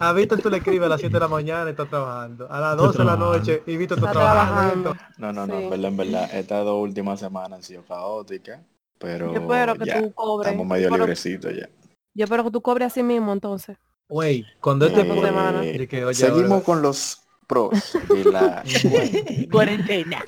[0.00, 2.50] A Víctor tú le escribes a las 7 de la mañana y está trabajando.
[2.50, 4.90] A las 12 de la noche y Víctor está, Está trabajando.
[4.92, 5.14] trabajando.
[5.18, 5.62] No, no, no, Sí.
[5.64, 6.34] en verdad, en verdad.
[6.34, 8.60] Estas dos últimas semanas han sido caóticas,
[8.98, 10.48] pero Yo espero que ya, tú cobres.
[10.52, 11.68] estamos medio librecitos ya.
[12.14, 13.76] Yo espero que tú cobres así mismo entonces.
[14.08, 15.00] Güey, cuando este.
[15.02, 17.70] Eh, Dije que, oye, seguimos ahora- con los pros
[18.08, 18.62] de la
[19.50, 20.24] Cuarentena.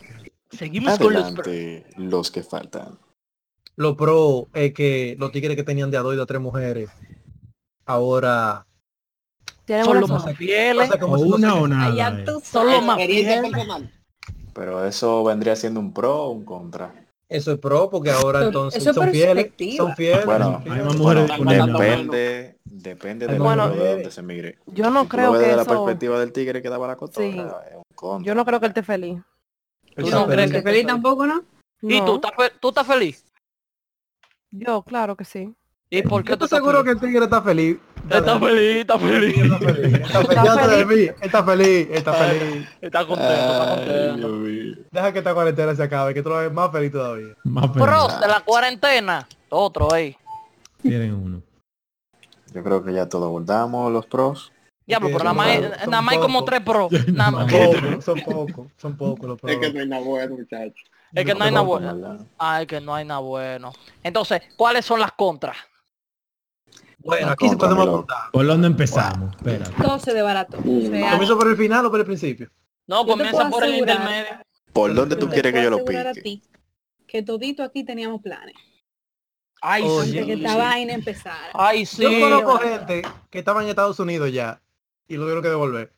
[0.50, 1.22] Seguimos con los...
[1.24, 2.98] adelante los que faltan.
[3.80, 6.38] Lo pro es que los tigres que tenían de a dos y de a tres
[6.42, 6.90] mujeres,
[7.86, 8.66] ahora...
[9.64, 10.90] Tienen Son los más fieles.
[11.00, 12.14] o una o nada.
[12.42, 13.40] Son los más fieles.
[14.52, 16.92] Pero eso vendría siendo un pro o un contra.
[17.26, 19.50] Eso es pro porque ahora entonces eso son fieles.
[19.78, 20.26] Son fieles.
[20.26, 20.84] Bueno, son Hay fieles.
[20.84, 21.78] más mujeres Bueno.
[21.78, 24.58] Depende, depende del Bueno, de donde se migre.
[24.66, 25.70] Yo no Si creo que de la eso.
[25.70, 27.38] perspectiva del tigre que daba la cotorra, Sí.
[27.38, 28.26] es un contra.
[28.26, 29.22] Yo no creo que él esté feliz.
[29.96, 31.44] ¿Tú no crees que- feliz tampoco, ¿no?
[31.80, 33.24] ¿Y No, tú estás, tú estás feliz?
[34.50, 35.54] Yo, claro que sí.
[35.92, 37.78] ¿Y por qué Yo tú estoy seguro que el tigre está feliz.
[38.08, 39.36] Está feliz, está feliz.
[39.42, 39.94] Está feliz.
[40.00, 40.44] Está feliz.
[40.44, 41.10] Ya te vi.
[41.20, 41.88] Está feliz.
[41.90, 42.68] Está feliz.
[42.80, 44.82] Está contento, está contento.
[44.90, 47.34] Deja que esta cuarentena se acabe, que tú lo ves más feliz todavía.
[47.44, 47.88] Más feliz.
[47.88, 49.28] Pros de la cuarentena.
[49.48, 50.16] Otro, ey.
[50.80, 51.42] Tienen uno.
[52.52, 54.52] Yo creo que ya todo abordamos los pros.
[54.86, 56.90] Diablo, pero nada más, nada más hay como tres pros.
[58.02, 59.74] Son pocos, son pocos los Es que pros.
[59.74, 60.82] no hay nada bueno, muchacho.
[61.12, 62.18] Es que no hay nada bueno.
[62.38, 63.72] Ay, que no hay nada bueno.
[64.02, 65.56] Entonces, ¿cuáles son las contras?
[66.98, 68.30] Bueno, aquí se Contra, podemos apuntar.
[68.32, 69.34] ¿Por dónde empezamos?
[69.36, 69.82] Espérate.
[69.82, 70.58] Todo se desbarató.
[70.58, 72.50] O sea, ¿Comienzo por el final o por el principio?
[72.86, 74.40] No, comienza por el intermedio.
[74.72, 76.12] ¿Por dónde tú quieres que yo lo pique?
[76.22, 76.42] ti
[77.10, 78.54] que todito aquí teníamos planes.
[79.60, 80.26] Ay, Oye, sí.
[80.26, 81.50] Que esta vaina empezara.
[81.54, 82.02] Ay, sí.
[82.02, 84.62] Yo conozco gente que estaba en Estados Unidos ya
[85.08, 85.92] y lo tuvieron que devolver.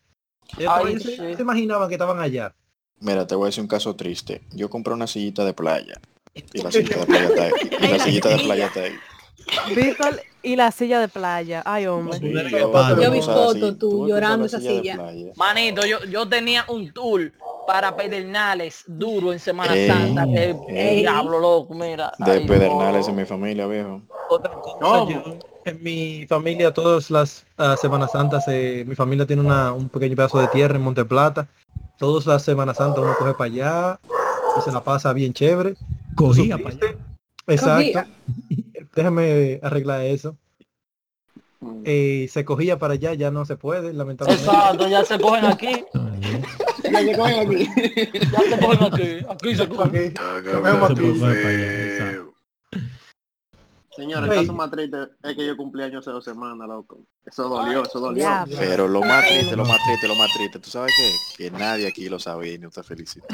[0.57, 1.15] Ellos Ay, sí.
[1.15, 2.55] se imaginaban que estaban allá.
[3.03, 4.41] Mira, te voy a decir un caso triste.
[4.53, 5.99] Yo compré una sillita de playa.
[6.53, 7.51] Y la sillita de playa está ahí.
[7.81, 8.93] Y la sillita de playa está ahí.
[9.75, 11.61] Víctor y la silla de playa.
[11.65, 12.17] Ay, hombre.
[12.19, 14.97] Sí, Yo yo, vi silla- tú llorando esa silla.
[15.35, 17.33] Manito, yo, yo tenía un tour
[17.67, 20.25] para Pedernales duro en Semana Ey, Santa.
[20.25, 21.01] Que ey.
[21.01, 22.13] diablo loco, mira.
[22.19, 23.09] De Ay, Pedernales no.
[23.11, 24.01] en mi familia, viejo.
[24.29, 25.09] Otra cosa, ¿Cómo?
[25.11, 29.87] yo- en mi familia, todas las ah, Semanas Santas, eh, mi familia tiene una, un
[29.87, 31.47] pequeño pedazo de tierra en Monte Plata.
[32.03, 33.99] Todas las Semanas Santas uno coge para allá
[34.57, 35.75] y se la pasa bien chévere.
[36.15, 36.97] Cogía para allá.
[37.47, 38.03] Exacto.
[38.93, 40.35] Déjame arreglar eso.
[41.61, 41.83] Mm.
[41.85, 44.51] Eh, se cogía para allá, ya no se puede, lamentablemente.
[44.51, 45.85] Exacto, ya se cogen aquí.
[46.83, 47.69] Ya se cogen aquí.
[48.33, 49.25] Ya se cogen aquí.
[49.29, 49.95] Aquí se cogen.
[49.95, 51.03] Aquí.
[53.95, 54.23] Coger para allá, exacto.
[54.23, 54.39] Señor, el Ey.
[54.39, 56.99] caso más triste es que yo cumplí años hace dos semanas, loco.
[57.25, 58.21] Eso dolió, eso dolió.
[58.23, 58.45] Ya.
[58.57, 61.43] Pero lo más triste, lo más triste, lo más triste, ¿tú sabes qué?
[61.43, 63.27] Que nadie aquí lo sabe y no te felicita.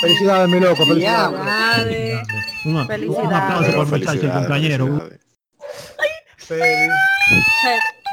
[0.00, 1.38] Felicidades, mi loco, Ya, felicidades.
[1.44, 2.22] madre.
[2.66, 3.32] Un, un Felicidades.
[3.32, 4.86] aplauso por felicidades, compañero.
[4.86, 5.20] felicidades.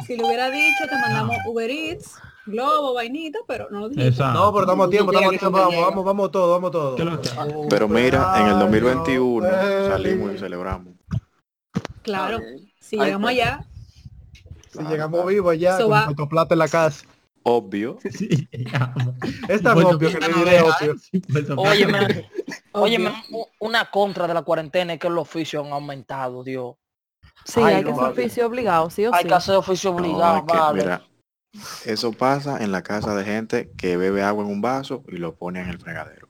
[0.07, 4.09] Si lo hubiera dicho, te mandamos Uber Eats, Globo, vainita, pero no lo dijiste.
[4.09, 4.39] Exacto.
[4.39, 6.95] No, pero estamos a tiempo, estamos a tiempo, vamos, vamos, vamos todo, vamos todo.
[6.95, 7.29] ¿Qué es lo que-
[7.69, 10.93] Pero mira, en el Ay, 2021 no, salimos y celebramos.
[12.03, 12.39] Claro.
[12.79, 13.43] Si Ahí llegamos está.
[13.55, 13.65] allá,
[14.71, 17.05] Si llegamos vivos allá, So con va- nuestro plata en la casa.
[17.43, 17.97] Obvio.
[18.11, 18.47] Sí.
[19.49, 20.95] Es tan obvio que no diré deja, obvio.
[21.57, 22.29] Óyeme,
[22.71, 23.13] óyeme, obvio.
[23.31, 26.75] u- una contra de la cuarentena es que los oficios han aumentado, Dios.
[27.45, 28.21] Sí, Ay, hay que no, hacer vale.
[28.25, 29.27] oficio obligado, sí o Hay sí.
[29.27, 30.81] que hacer oficio No, obligado, es que, vale.
[30.83, 31.01] mira,
[31.85, 35.35] eso pasa en la casa de gente que bebe agua en un vaso y lo
[35.35, 36.22] pone en el fregadero.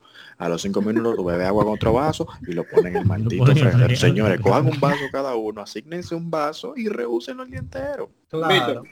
[0.44, 3.06] A los cinco minutos tú bebe agua en otro vaso y lo pone en el
[3.06, 3.96] maldito ponen fregadero.
[3.96, 8.10] Señores, cojan un vaso cada uno, asígnense un vaso y reúsenlo el día entero.
[8.28, 8.52] Claro.
[8.52, 8.82] Víctor,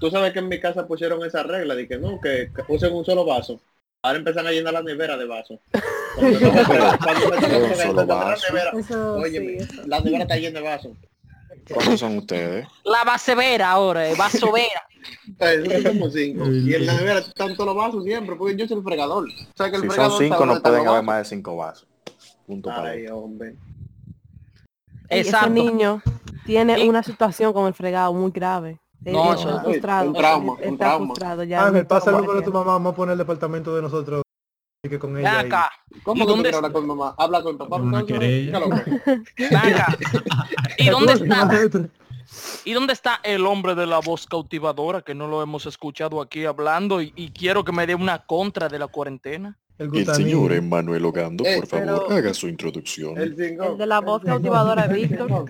[0.00, 2.94] tú sabes que en mi casa pusieron esa regla de que no, que que usen
[2.94, 3.60] un solo vaso.
[4.00, 5.60] Ahora empiezan a llenar la nevera de vasos.
[6.16, 8.84] Cuando cuando la nevera, sí,
[9.58, 9.82] eso.
[9.86, 10.96] la nevera está llena de vasos.
[11.68, 12.66] ¿Cuántos son ustedes?
[12.84, 14.50] La vasevera ahora, eh, son
[15.98, 16.46] como cinco.
[16.50, 19.24] Y en la nevera están todos los vasos siempre, porque yo soy el fregador.
[19.24, 21.56] O sea que el Si son fregador cinco sabe no pueden haber más de cinco
[21.56, 21.86] vasos.
[22.46, 23.16] Punto para Ay, eso.
[23.16, 23.56] hombre.
[25.10, 25.50] Y ese Exacto.
[25.50, 26.02] niño
[26.46, 28.80] tiene Y- una situación con el fregado muy grave.
[29.00, 30.08] No, está eso- frustrado.
[30.08, 31.06] un trauma, un está trauma.
[31.06, 31.66] frustrado ya.
[31.66, 34.22] Ángel, no pasa número de tu mamá, vamos a poner el departamento de nosotros
[34.88, 35.70] que con ella.
[36.02, 37.14] ¿Cómo ¿Y tú dónde hablar con mamá?
[37.16, 37.80] Habla con papá.
[40.76, 41.48] ¿Y dónde está?
[42.64, 46.44] ¿Y dónde está el hombre de la voz cautivadora que no lo hemos escuchado aquí
[46.46, 49.56] hablando y, y quiero que me dé una contra de la cuarentena?
[49.78, 53.16] El señor Emanuel Ogando, Eh, por favor, pero- haga su introducción.
[53.18, 55.28] El de la voz cautivadora de Víctor.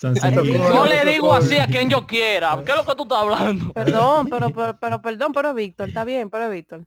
[0.00, 2.62] Yo le digo así a quien yo quiera.
[2.64, 3.72] ¿Qué es lo que tú estás hablando?
[3.72, 6.84] Perdón, pero, pero, pero perdón, pero Víctor, está bien, pero Víctor.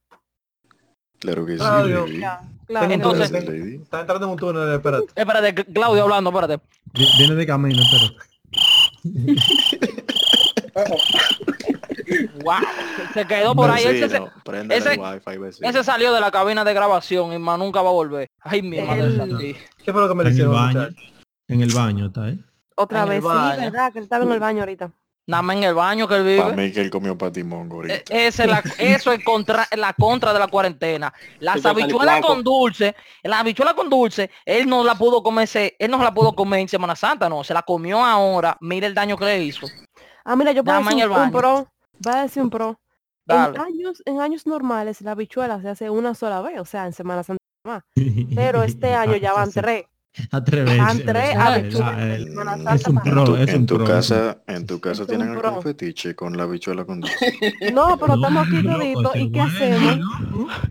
[1.20, 1.88] Claro que sí, Claro.
[2.08, 2.22] Lady.
[2.68, 2.92] Claro.
[2.92, 3.32] Entonces-.
[3.32, 5.06] Está entrando en un túnel, espérate.
[5.16, 6.64] Espérate, Claudio hablando, espérate.
[6.94, 9.26] Vi- Viene de camino, pero.
[12.44, 12.56] Wow.
[13.14, 13.84] Se quedó por ahí.
[13.84, 17.58] Ese, se- Vecino, préndele ese- wifi, ese salió de la cabina de grabación y más
[17.60, 18.30] nunca va a volver.
[18.42, 19.38] Ay, mi madre El- santa.
[19.40, 20.88] ¿Qué fue lo que me en el baño.
[21.48, 22.38] En el baño está, ¿eh?
[22.76, 24.92] Otra En vez, sí, verdad, que él estaba en el baño ahorita.
[25.28, 26.68] Nada más en el baño que él Para vive.
[26.68, 28.16] mí que él comió patimongo Eh, ahorita.
[28.16, 31.12] esa es la- eso es contra, la contra de la cuarentena.
[31.40, 35.98] Las habichuelas con dulce, la habichuela con dulce, él no la pudo comerse, él no
[35.98, 38.56] la pudo comer en Semana Santa, no, se la comió ahora.
[38.62, 39.66] Mira el daño que le hizo.
[40.24, 41.68] Ah, mira, yo puedo en decir el un, pro.
[42.00, 42.80] Voy a decir un pro.
[43.28, 46.94] En años, en años normales la habichuela se hace una sola vez, o sea, en
[46.94, 47.82] Semana Santa más.
[48.36, 49.86] Pero este año ya van tres.
[50.32, 50.78] A tres veces.
[50.80, 51.54] Van tres ¿verdad?
[51.54, 55.42] habichuelas en el- Semana Es un pro, en tu casa, en tu casa tienen algún
[55.42, 55.62] pro.
[55.62, 57.34] fetiche con la habichuela con dulce.
[57.74, 59.16] No, pero estamos aquí toditos.
[59.16, 60.00] ¿Y qué hacemos?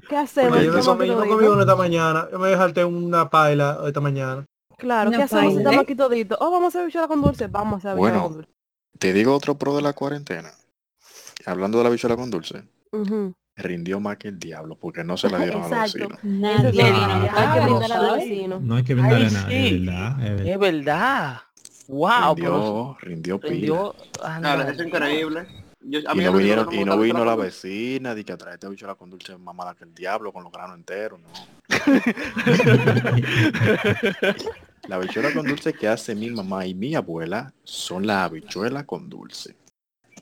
[0.08, 0.62] ¿Qué hacemos?
[0.62, 0.82] Yo
[1.28, 2.26] comí, uno esta mañana.
[2.32, 4.44] Yo me dejaste una paila esta mañana.
[4.78, 6.38] Claro, ¿qué hacemos estamos aquí toditos?
[6.40, 7.46] Oh, vamos a hacer habichuela con dulce.
[7.48, 8.28] Vamos a hacer habichuela Bueno.
[8.28, 8.50] con dulce.
[8.98, 10.50] Te digo otro pro de la cuarentena.
[11.46, 12.64] Hablando de la habichuela con dulce.
[13.56, 16.16] Rindió más que el diablo porque no se la dieron a los Exacto.
[16.18, 16.24] vecinos.
[16.24, 16.82] Nadie.
[16.82, 17.38] hay que
[17.92, 18.62] a los vecinos.
[18.62, 19.78] No hay que brindarle Ay, a nadie, sí.
[19.78, 20.22] ¿verdad?
[20.22, 20.46] Es verdad.
[20.46, 21.40] Es verdad.
[21.86, 24.40] Wow, pero rindió, rindió ah, no.
[24.40, 25.46] Claro, es increíble.
[25.86, 28.94] Yo- a Y mí no, vinieron, y vino la habichuela vecina de que traete habichuela
[28.94, 31.28] con dulce mamada que el diablo con los granos enteros, no.
[34.88, 39.08] La habichuela con dulce que hace mi mamá y mi abuela son las habichuelas con
[39.08, 39.56] dulce.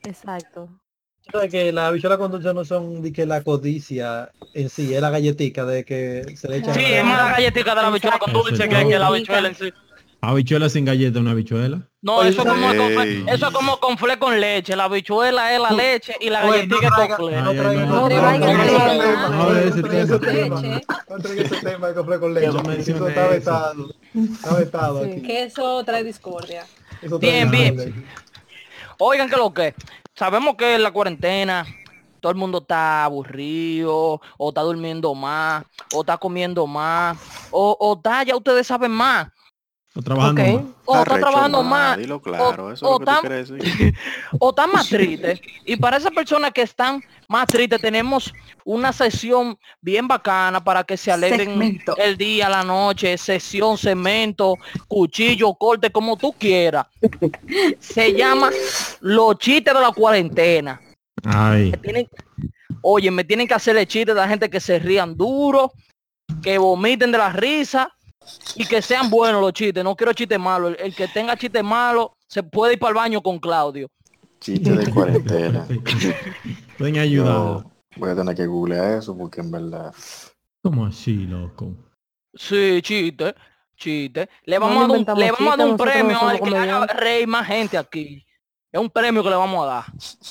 [0.05, 0.69] Exacto.
[1.31, 5.01] Sabes que las habichuelas con dulce no son de que la codicia en sí, es
[5.01, 6.75] la galletica de que se le echa.
[6.75, 8.49] Sí, es más la galletita de la habichuela con Exacto.
[8.51, 9.73] dulce que, que la habichuela en sí.
[10.25, 11.81] Habichuela sin galleta, una habichuela.
[12.01, 14.77] No, eso es como, con- eso es como con fle con leche.
[14.77, 17.41] La habichuela es la leche y la galletita es con fle.
[17.43, 19.83] no Ay, ay, traiga- no, no no traiga traiga ese
[20.19, 20.61] tema.
[20.63, 20.81] de
[22.13, 22.93] de con leche.
[22.93, 23.95] Eso está vetado.
[24.15, 25.11] Está vetado Sí.
[25.13, 25.23] aquí.
[25.23, 26.67] Que eso trae discordia.
[27.21, 28.05] Bien, bien.
[28.99, 29.75] Oigan que lo que
[30.15, 31.67] sabemos que en la cuarentena
[32.21, 37.19] todo el mundo está aburrido, o está durmiendo más, o está comiendo más,
[37.51, 39.29] o, o está, ya ustedes saben más,
[39.95, 40.49] O trabajando Ok.
[40.49, 40.65] más.
[40.87, 43.95] o está trabajando más, Dilo claro, eso o es lo que tú tan- quieres decir.
[44.41, 45.41] o están más tristes.
[45.67, 48.33] Y para esas personas que están más tristes, tenemos
[48.65, 51.95] una sesión bien bacana para que se alegren Segmento.
[51.99, 54.55] el día, la noche, sesión, cemento,
[54.89, 56.87] cuchillo, corte, como tú quieras.
[57.79, 58.51] Se llama
[59.01, 60.81] Los chistes de la cuarentena.
[61.25, 61.71] Ay.
[61.71, 62.09] Me tienen,
[62.81, 65.71] oye, me tienen que hacerle chistes de la gente que se rían duro,
[66.43, 67.93] que vomiten de la risa
[68.57, 69.83] y que sean buenos los chistes.
[69.83, 70.75] No quiero chistes malos.
[70.79, 73.89] El, el que tenga chistes malos se puede ir para el baño con Claudio.
[74.41, 75.67] Chiste de cuarentena.
[76.79, 77.35] Pueden ayudar.
[77.35, 79.95] Yo voy a tener que googlear eso porque en verdad.
[80.63, 81.77] ¿Cómo así, loco?
[82.35, 83.35] Sí, chiste,
[83.77, 84.29] chiste.
[84.45, 87.29] Le No vamos, a, dar le vamos a dar un premio al que haga reír
[87.29, 88.25] más gente aquí.
[88.73, 89.85] Es un premio que le vamos a dar.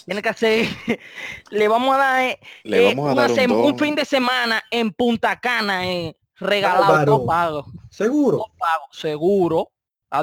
[0.05, 0.67] Tiene que hacer,
[1.51, 4.61] le vamos a dar, eh, Le eh, vamos a una dar un fin de semana
[4.71, 8.45] en Punta Cana, eh, regalado, pago, Seguro.
[8.57, 9.69] pago, seguro.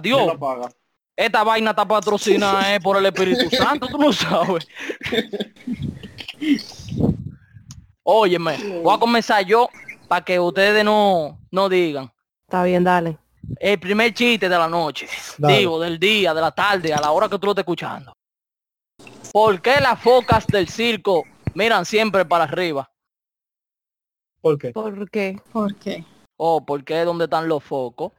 [0.02, 0.36] ¿Quién Adiós.
[0.38, 0.68] paga?
[1.16, 4.66] Esta vaina está patrocinada eh, por el Espíritu Santo, tú no sabes.
[8.02, 9.68] Óyeme, voy a comenzar yo
[10.06, 12.10] para que ustedes no, no digan.
[12.46, 13.18] Está bien, dale.
[13.58, 15.58] El primer chiste de la noche, Dale.
[15.58, 18.12] digo, del día, de la tarde, a la hora que tú lo estés escuchando.
[19.32, 22.90] ¿Por qué las focas del circo miran siempre para arriba?
[24.40, 24.70] ¿Por qué?
[24.72, 25.40] ¿Por qué?
[25.52, 26.04] ¿Por qué?
[26.36, 27.00] Oh, ¿por qué?
[27.04, 28.12] ¿Dónde están los focos?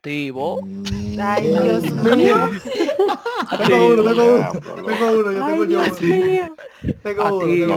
[0.00, 0.62] Tibo.
[0.62, 1.82] Mm, Ay, Dios
[2.16, 2.50] mío.
[3.66, 4.52] Tengo uno, tengo uno.
[4.86, 6.14] Tengo uno, yo Ay, tengo yo Dios uno.
[6.14, 6.56] mío.
[7.02, 7.76] Tengo uno, tengo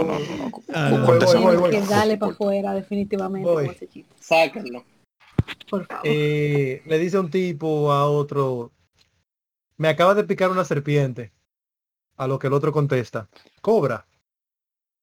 [0.67, 1.69] No, uno.
[1.69, 4.05] que darle para afuera definitivamente.
[4.19, 4.83] Sáquenlo.
[5.69, 6.01] Por favor.
[6.05, 8.71] Eh, le dice un tipo a otro,
[9.77, 11.31] me acaba de picar una serpiente.
[12.17, 13.27] A lo que el otro contesta,
[13.61, 14.05] cobra.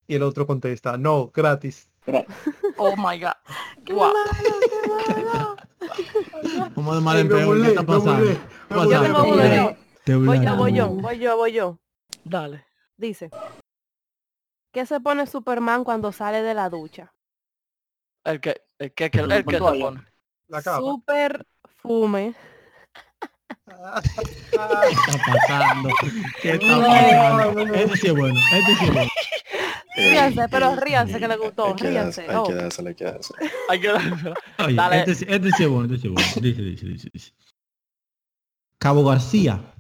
[0.07, 1.89] Y el otro contesta, no, gratis.
[2.77, 3.33] Oh my god.
[3.85, 4.13] Qué Wow.
[4.13, 5.57] malo, qué malo.
[6.75, 7.63] ¿Cómo de mal en peor?
[7.63, 8.25] ¿Qué está pasando?
[8.71, 9.77] Yo tengo uno yo.
[10.05, 11.79] Te Voy yo, voy yo, voy yo, voy yo.
[12.25, 12.65] Dale.
[12.97, 13.31] Dice.
[14.73, 17.13] ¿Qué se pone Superman cuando sale de la ducha?
[18.25, 20.03] El que, el que, el que, el que se pone.
[20.49, 20.79] La capa.
[20.79, 21.47] Super
[21.83, 22.35] fume.
[23.67, 25.89] ¿Qué está pasando?
[26.43, 27.53] ¿Qué está No, pasando?
[27.55, 27.75] no, no.
[27.75, 28.41] Este sí es bueno.
[28.53, 29.11] Este sí es bueno.
[29.99, 31.75] Ríanse, pero ríanse que le gustó.
[31.75, 32.23] Ríanse.
[32.23, 32.55] hay que Oh.
[32.55, 33.39] dársela, hay que dársela.
[33.69, 34.35] Hay que dársela.
[34.65, 35.05] Oye, Dale.
[35.07, 36.29] este, este sí es bueno, este sí es bueno.
[36.41, 37.33] Dice, dice, dice, dice.
[38.79, 39.75] Cabo García.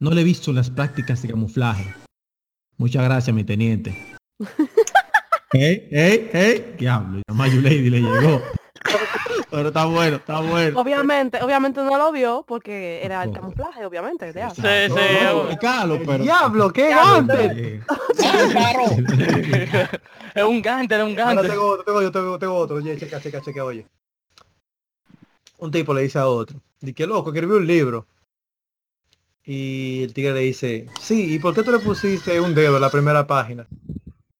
[0.00, 1.94] No le he visto las prácticas de camuflaje.
[2.76, 3.96] Muchas gracias, mi teniente.
[5.52, 8.42] ey, ey, ey, diablo, ya Mayulady le llegó.
[9.54, 10.80] Pero está bueno, está bueno.
[10.80, 14.32] Obviamente, obviamente no lo vio porque era el camuflaje, obviamente.
[14.32, 14.62] Sí, sí.
[14.88, 16.24] No, no, explícalo, pero...
[16.24, 16.90] Diablo, qué.
[16.90, 17.80] Eh,
[20.34, 21.50] Es un gante, es un Ahora gante.
[21.50, 22.76] tengo otro, tengo yo, tengo, tengo otro.
[22.78, 23.86] Oye, checa, checa, checa, oye.
[25.58, 28.08] Un tipo le dice a otro, di que loco, escribió un libro.
[29.44, 32.82] Y el tigre le dice, sí, ¿y por qué tú le pusiste un dedo en
[32.82, 33.68] la primera página?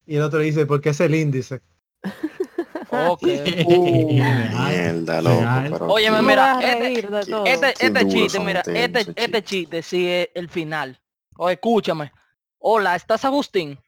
[0.05, 1.61] Y el otro le dice, porque es el índice.
[2.91, 3.23] Ok.
[4.07, 5.43] Mierda, loco.
[5.63, 6.99] Pero Oye, mira, este,
[7.45, 10.99] este, este chiste, mira, este, este chiste sí es el final.
[11.37, 12.11] O escúchame.
[12.59, 13.79] Hola, ¿estás Agustín?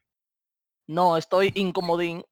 [0.86, 2.24] No, estoy incomodín.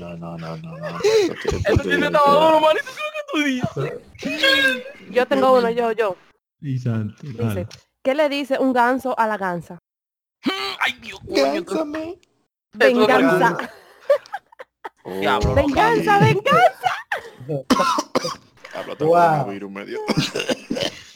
[0.00, 0.98] no, no, no, no, no.
[1.04, 1.34] Ese
[1.82, 2.84] chiste estaba duro, manito.
[2.84, 4.82] ¿Qué es lo que tú dices?
[5.10, 6.16] Yo tengo uno, yo, yo.
[6.60, 7.66] Y santo, Dice.
[8.02, 9.78] ¿qué le dice un ganso a la gansa?
[10.80, 12.18] Ay, Dios Gánzame.
[12.72, 13.56] Venganza.
[15.02, 16.90] Oh, Diablo, Venganza, venganza.
[17.46, 19.14] Tengo Wow.
[19.14, 20.00] coronavirus, me dio.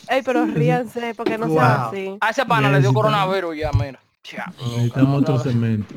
[0.08, 1.56] Ey, pero ríanse porque no Wow.
[1.56, 2.18] sea así.
[2.20, 4.00] A ese pana le dio coronavirus ya, mira.
[4.24, 4.52] Ya.
[4.58, 5.94] Necesitamos otro cemento.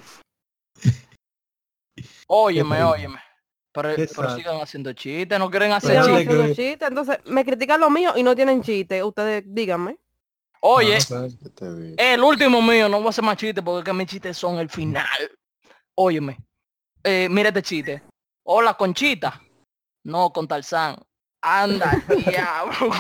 [2.28, 3.20] Óyeme, óyeme.
[3.74, 6.56] Pero, pero sigan haciendo chistes, no quieren hacer chistes.
[6.56, 9.04] chistes, entonces me critican lo mío y no tienen chiste.
[9.04, 9.98] Ustedes díganme.
[10.66, 10.98] Oye,
[11.98, 14.60] el último mío, no voy a hacer más chistes porque es que mis chistes son
[14.60, 15.06] el final.
[15.96, 16.38] Óyeme.
[17.04, 18.02] Eh, mira este chiste.
[18.46, 19.42] Hola, Conchita.
[20.06, 20.96] No, con Tarzán.
[21.42, 22.94] Anda, diablo.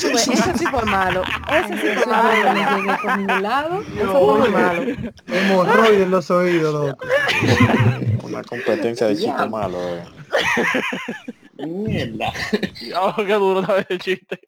[0.00, 1.22] Pues, ese sí fue malo.
[1.50, 2.54] Ese sí fue malo.
[2.54, 3.82] llegué por ningún lado.
[3.82, 5.12] Eso fue muy malo.
[5.26, 7.06] Hemorroides en los oídos, loco.
[8.22, 10.04] Una competencia de chiste malo, eh.
[11.66, 12.32] Mierda.
[12.80, 14.40] Diablo, qué duro está ese chiste.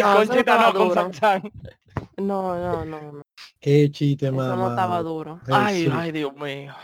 [0.00, 0.94] No, eso no Conchita no, con.
[0.94, 1.52] Tarzán.
[2.16, 3.22] No, no, no, no.
[3.60, 4.56] Qué chiste, Eso más.
[4.56, 5.40] no estaba duro.
[5.50, 6.74] Ay, ay, Dios mío.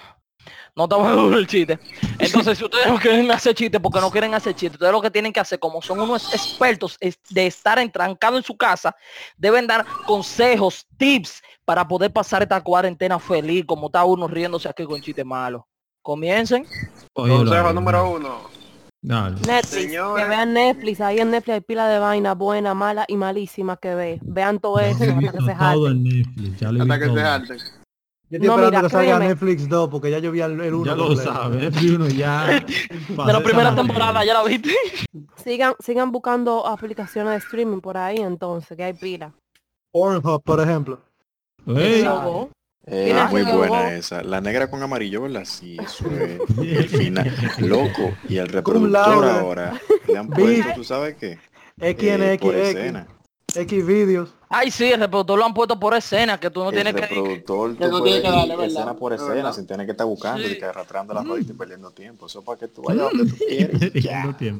[0.74, 1.78] No estaba duro el chiste.
[2.18, 5.10] Entonces, si ustedes no quieren hacer chistes porque no quieren hacer chistes, ustedes lo que
[5.10, 8.94] tienen que hacer, como son unos expertos es- de estar entrancado en su casa,
[9.36, 14.84] deben dar consejos, tips para poder pasar esta cuarentena feliz, como está uno riéndose aquí
[14.84, 15.62] con chistes malos.
[16.00, 16.66] Comiencen.
[17.12, 18.40] Consejo número uno.
[19.04, 19.34] Dale.
[19.46, 20.22] Netflix, Señores.
[20.24, 23.94] que vean Netflix, ahí en Netflix hay pila de vaina buena, mala y malísima que
[23.96, 24.18] ve.
[24.22, 25.92] Vean todo eso hasta que se todo jalen.
[25.92, 26.60] en Netflix.
[26.60, 27.32] Ya lo Hasta que visto se todo.
[27.32, 27.58] harten.
[27.58, 29.28] Yo estoy No, esperando mira, que salga créeme.
[29.28, 30.84] Netflix 2 porque ya yo vi el 1.
[30.86, 32.46] Ya lo sabes, Netflix uno ya.
[33.26, 34.70] De la primera temporada, ¿ya la viste?
[35.36, 39.32] Sigan, sigan buscando aplicaciones de streaming por ahí entonces, que hay pila.
[39.92, 41.00] Pornhub, por ejemplo.
[41.66, 42.50] Ey, Logo.
[42.86, 43.90] Eh, muy buena robó.
[43.90, 44.22] esa.
[44.22, 45.44] La negra con amarillo, ¿verdad?
[45.44, 47.32] Sí, eso es el final.
[47.58, 48.12] Loco.
[48.28, 51.38] Y el reproductor ahora le han puesto, ¿tú sabes qué?
[51.80, 53.06] Eh, por XNX, escena.
[53.54, 54.34] X videos.
[54.48, 57.00] Ay, sí, el reproductor lo han puesto por escena, que tú no el tienes que...
[57.02, 58.66] reproductor Que tú no puedes que darle, ir ¿verdad?
[58.66, 59.52] escena por Es escena verdad.
[59.52, 60.52] sin tener que estar buscando Sí.
[60.52, 62.26] y que arrastrando las rodillas y perdiendo tiempo.
[62.26, 63.80] Eso para que tú vayas donde tú quieres.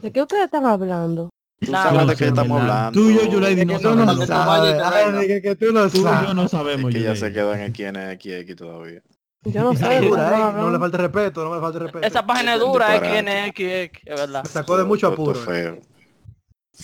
[0.03, 1.31] ¿De qué ustedes están hablando?
[1.65, 2.93] Tú Nah, sabes no de qué estamos hablando.
[3.01, 4.27] Tú y yo, Yulady, Es no tú no sabemos.
[4.27, 5.15] Sabes.
[5.15, 6.35] nigga, que tú no Tú y yo sabes.
[6.35, 6.93] no sabemos.
[6.93, 9.03] que ya se quedó en XNXX todavía.
[9.45, 10.01] Yo no sé.
[10.01, 12.07] Dura, No le falta respeto, no le falta respeto.
[12.07, 13.01] Esa página es dura, es.
[13.01, 14.43] XNXX, es verdad.
[14.45, 15.35] Me sacó de mucho apuro.
[15.41, 15.79] feo.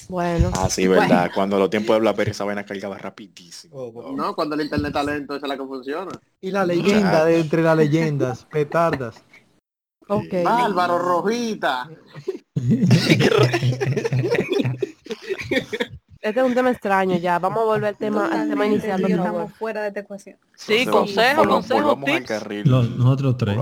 [0.09, 0.51] Bueno.
[0.55, 1.31] Ah, sí, verdad.
[1.35, 3.75] Cuando los tiempos de Blackberry esa vaina cargaba rapidísimo.
[3.77, 4.13] Oh, oh.
[4.17, 6.11] No, cuando el internet está lento, esa es la que funciona.
[6.41, 9.25] Y la leyenda de entre las leyendas, petardas.
[10.09, 10.35] Ok.
[10.45, 11.89] Bárbaro, Rojita.
[16.29, 17.39] Este es un tema extraño ya.
[17.39, 19.27] Vamos a volver al tema, al tema inicial, Yo favor.
[19.27, 20.37] estamos fuera de esta ecuación.
[20.55, 22.67] Sí, Entonces, consejo, consejo, tips.
[22.67, 23.57] Los- nosotros tres.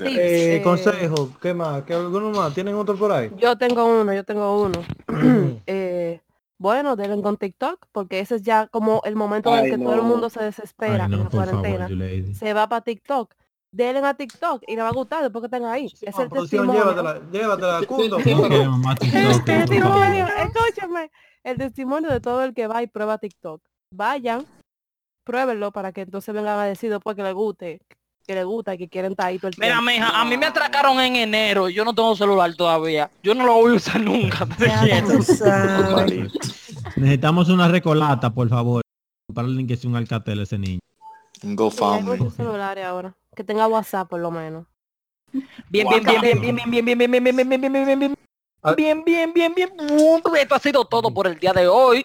[0.00, 1.82] Eh, Eh, consejo, ¿qué más?
[1.84, 2.52] ¿Qué alguno más?
[2.54, 3.30] ¿Tienen otro por ahí?
[3.38, 4.80] Yo tengo uno, yo tengo uno.
[5.66, 6.20] eh,
[6.58, 9.78] bueno, denle con TikTok, porque ese es ya como el momento en el Ay, que
[9.78, 10.02] todo el no.
[10.04, 11.88] mundo se desespera Ay, en no, la por favor, cuarentena.
[11.88, 12.34] Yulady.
[12.34, 13.32] se va para TikTok.
[13.72, 15.86] Denle a TikTok y le va a gustar después que estén ahí.
[15.86, 16.82] es el producción, testimonio.
[16.82, 17.78] llévatela, llévatela.
[17.80, 18.50] Sí, No favor.
[20.42, 21.10] escúchame.
[21.42, 23.62] El testimonio de todo el que va y prueba TikTok.
[23.94, 24.44] Vayan,
[25.24, 27.80] pruébenlo para que entonces vengan a decir después que les guste,
[28.26, 29.90] que les gusta y que quieren estar ahí todo el Mira, tiempo.
[29.90, 31.68] mija, a mí me atracaron en enero.
[31.70, 33.10] Yo no tengo celular todavía.
[33.22, 34.46] Yo no lo voy a usar nunca.
[36.96, 38.82] Necesitamos una recolata, por favor.
[39.34, 40.80] Para el que sea un alcatel ese niño.
[41.42, 42.30] GoFundMe.
[42.30, 43.14] celulares ahora.
[43.34, 44.66] Que tenga WhatsApp por lo menos.
[45.70, 47.98] Bien, bien, bien, bien, bien, bien, bien, bien, bien, bien, bien, bien, bien, bien, bien,
[47.98, 48.14] bien.
[48.62, 48.74] Ah.
[48.74, 49.70] Bien, bien, bien, bien.
[50.38, 52.04] Esto ha sido todo por el día de hoy.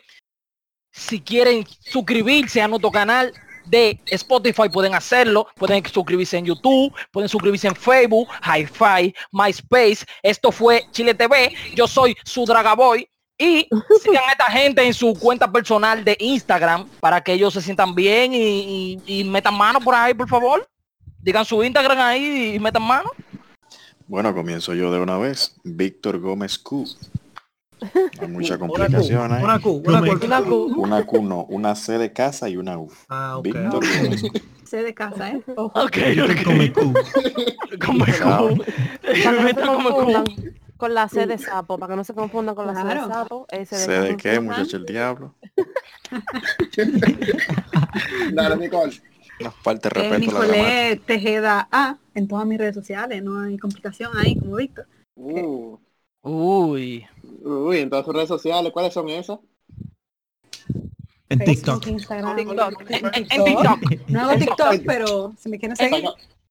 [0.91, 3.33] Si quieren suscribirse a nuestro canal
[3.65, 10.05] de Spotify pueden hacerlo, pueden suscribirse en YouTube, pueden suscribirse en Facebook, Hi-Fi, MySpace.
[10.23, 11.53] Esto fue Chile TV.
[11.75, 13.07] Yo soy su Dragaboy.
[13.37, 13.67] Y
[14.01, 17.93] sigan a esta gente en su cuenta personal de Instagram para que ellos se sientan
[17.93, 20.65] bien y, y- y metan mano por ahí, por favor.
[21.19, 23.09] Digan su Instagram ahí y metan mano.
[24.07, 25.55] Bueno, comienzo yo de una vez.
[25.63, 26.85] Víctor Gómez Q.
[28.21, 29.43] Hay mucha complicación ahí.
[29.43, 30.25] Una Q, una Q.
[30.25, 30.73] Una Q.
[30.77, 32.91] Una Q no, una C de casa y una U.
[33.09, 33.43] Ah, ok.
[33.43, 34.41] Víctor Gómez Q.
[34.65, 35.41] Sé de casa, ¿eh?
[35.55, 35.79] Ojo.
[35.79, 35.97] Ok,
[36.43, 36.93] Come Q.
[37.85, 40.51] Como el confundan culo.
[40.77, 43.45] con la C de sapo, para que no se confundan con la C de sapo.
[43.49, 45.35] ese ¿C de qué, muchacho el diablo?
[48.33, 48.93] Dale, Nicole.
[49.39, 49.49] De Eh,
[49.89, 50.17] respeto a la.
[50.19, 54.87] Nicolé Tejeda A en todas mis redes sociales, no hay complicación ahí como Víctor.
[55.15, 55.77] Uh,
[56.21, 57.05] Uy.
[57.43, 59.39] uy, entonces redes sociales, ¿cuáles son esas?
[61.27, 61.87] En Facebook, TikTok.
[61.87, 62.81] Instagram, TikTok.
[62.89, 64.09] En, en- en TikTok.
[64.09, 66.05] No hago TikTok, pero si me quieren seguir.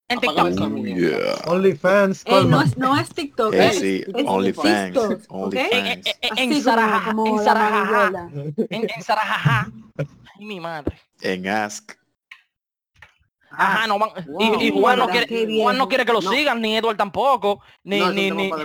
[0.08, 0.38] En TikTok.
[0.60, 1.34] Oh, yeah.
[1.46, 4.96] OnlyFans, no es, no es TikTok, Eh, sí, OnlyFans.
[4.96, 6.02] En,
[6.36, 8.30] en como- Sarajaja, en Sarajaja,
[8.68, 9.72] en, en Sarajaja.
[9.96, 10.98] Ay, mi madre.
[11.22, 11.92] En Ask.
[13.56, 14.10] Ajá, no van.
[14.38, 14.80] Y, y Wow.
[14.80, 15.62] Juan, no quiere.
[15.62, 16.30] Juan no quiere que lo No.
[16.30, 18.64] sigan, ni Edward tampoco, ni, No, ni, ni, para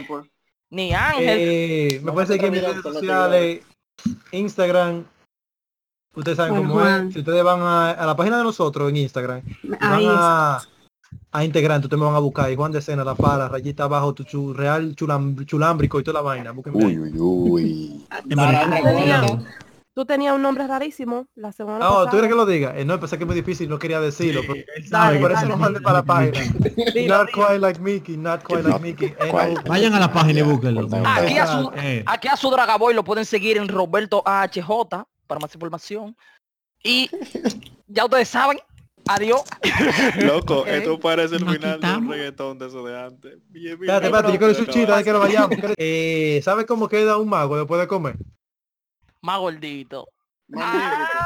[0.72, 1.26] ni Ángel.
[1.28, 3.62] Eh, me parece que mis redes sociales,
[4.32, 5.06] Instagram,
[6.16, 7.08] ustedes saben Bueno, cómo Juan.
[7.08, 7.14] es.
[7.14, 10.62] Si ustedes van a, a la página de nosotros en Instagram, van a,
[11.32, 12.52] a integrantes, ustedes me van a buscar.
[12.52, 16.20] Y Juan de Sena, La Pala, rayita abajo, tu chu- real chulam- chulámbrico y toda
[16.20, 16.52] la vaina.
[16.52, 16.86] Búsquenme.
[16.86, 18.06] Uy, uy, uy.
[20.00, 22.12] Tú tenías un nombre rarísimo la semana No, ¿tú pasada.
[22.12, 22.74] quieres que lo diga?
[22.80, 24.44] Eh, no, pensé que es muy difícil, no quería decirlo.
[24.48, 26.40] Pero, Dale, por eso lo mandé para la página.
[27.10, 29.08] not quite like Mickey, not quite like Mickey.
[29.20, 30.88] Eh, Vayan a la página y búsquenlo.
[31.06, 34.70] Aquí a su, Eh, aquí a su Dragaboy lo pueden seguir en Roberto AHJ
[35.28, 36.16] para más información.
[36.82, 37.10] Y
[37.88, 38.58] ya ustedes saben,
[39.06, 39.42] adiós.
[40.24, 40.68] Loco, Ok.
[40.68, 43.34] esto parece el Nos final de un reggaetón de eso de antes.
[43.50, 45.58] Bien, bien, Espérate, espérate, yo quiero su chita, hay que lo vayamos.
[45.76, 48.16] Eh, ¿Sabe cómo queda un mago después de comer?
[49.22, 50.08] Más gordito.
[50.48, 51.18] Magnífico.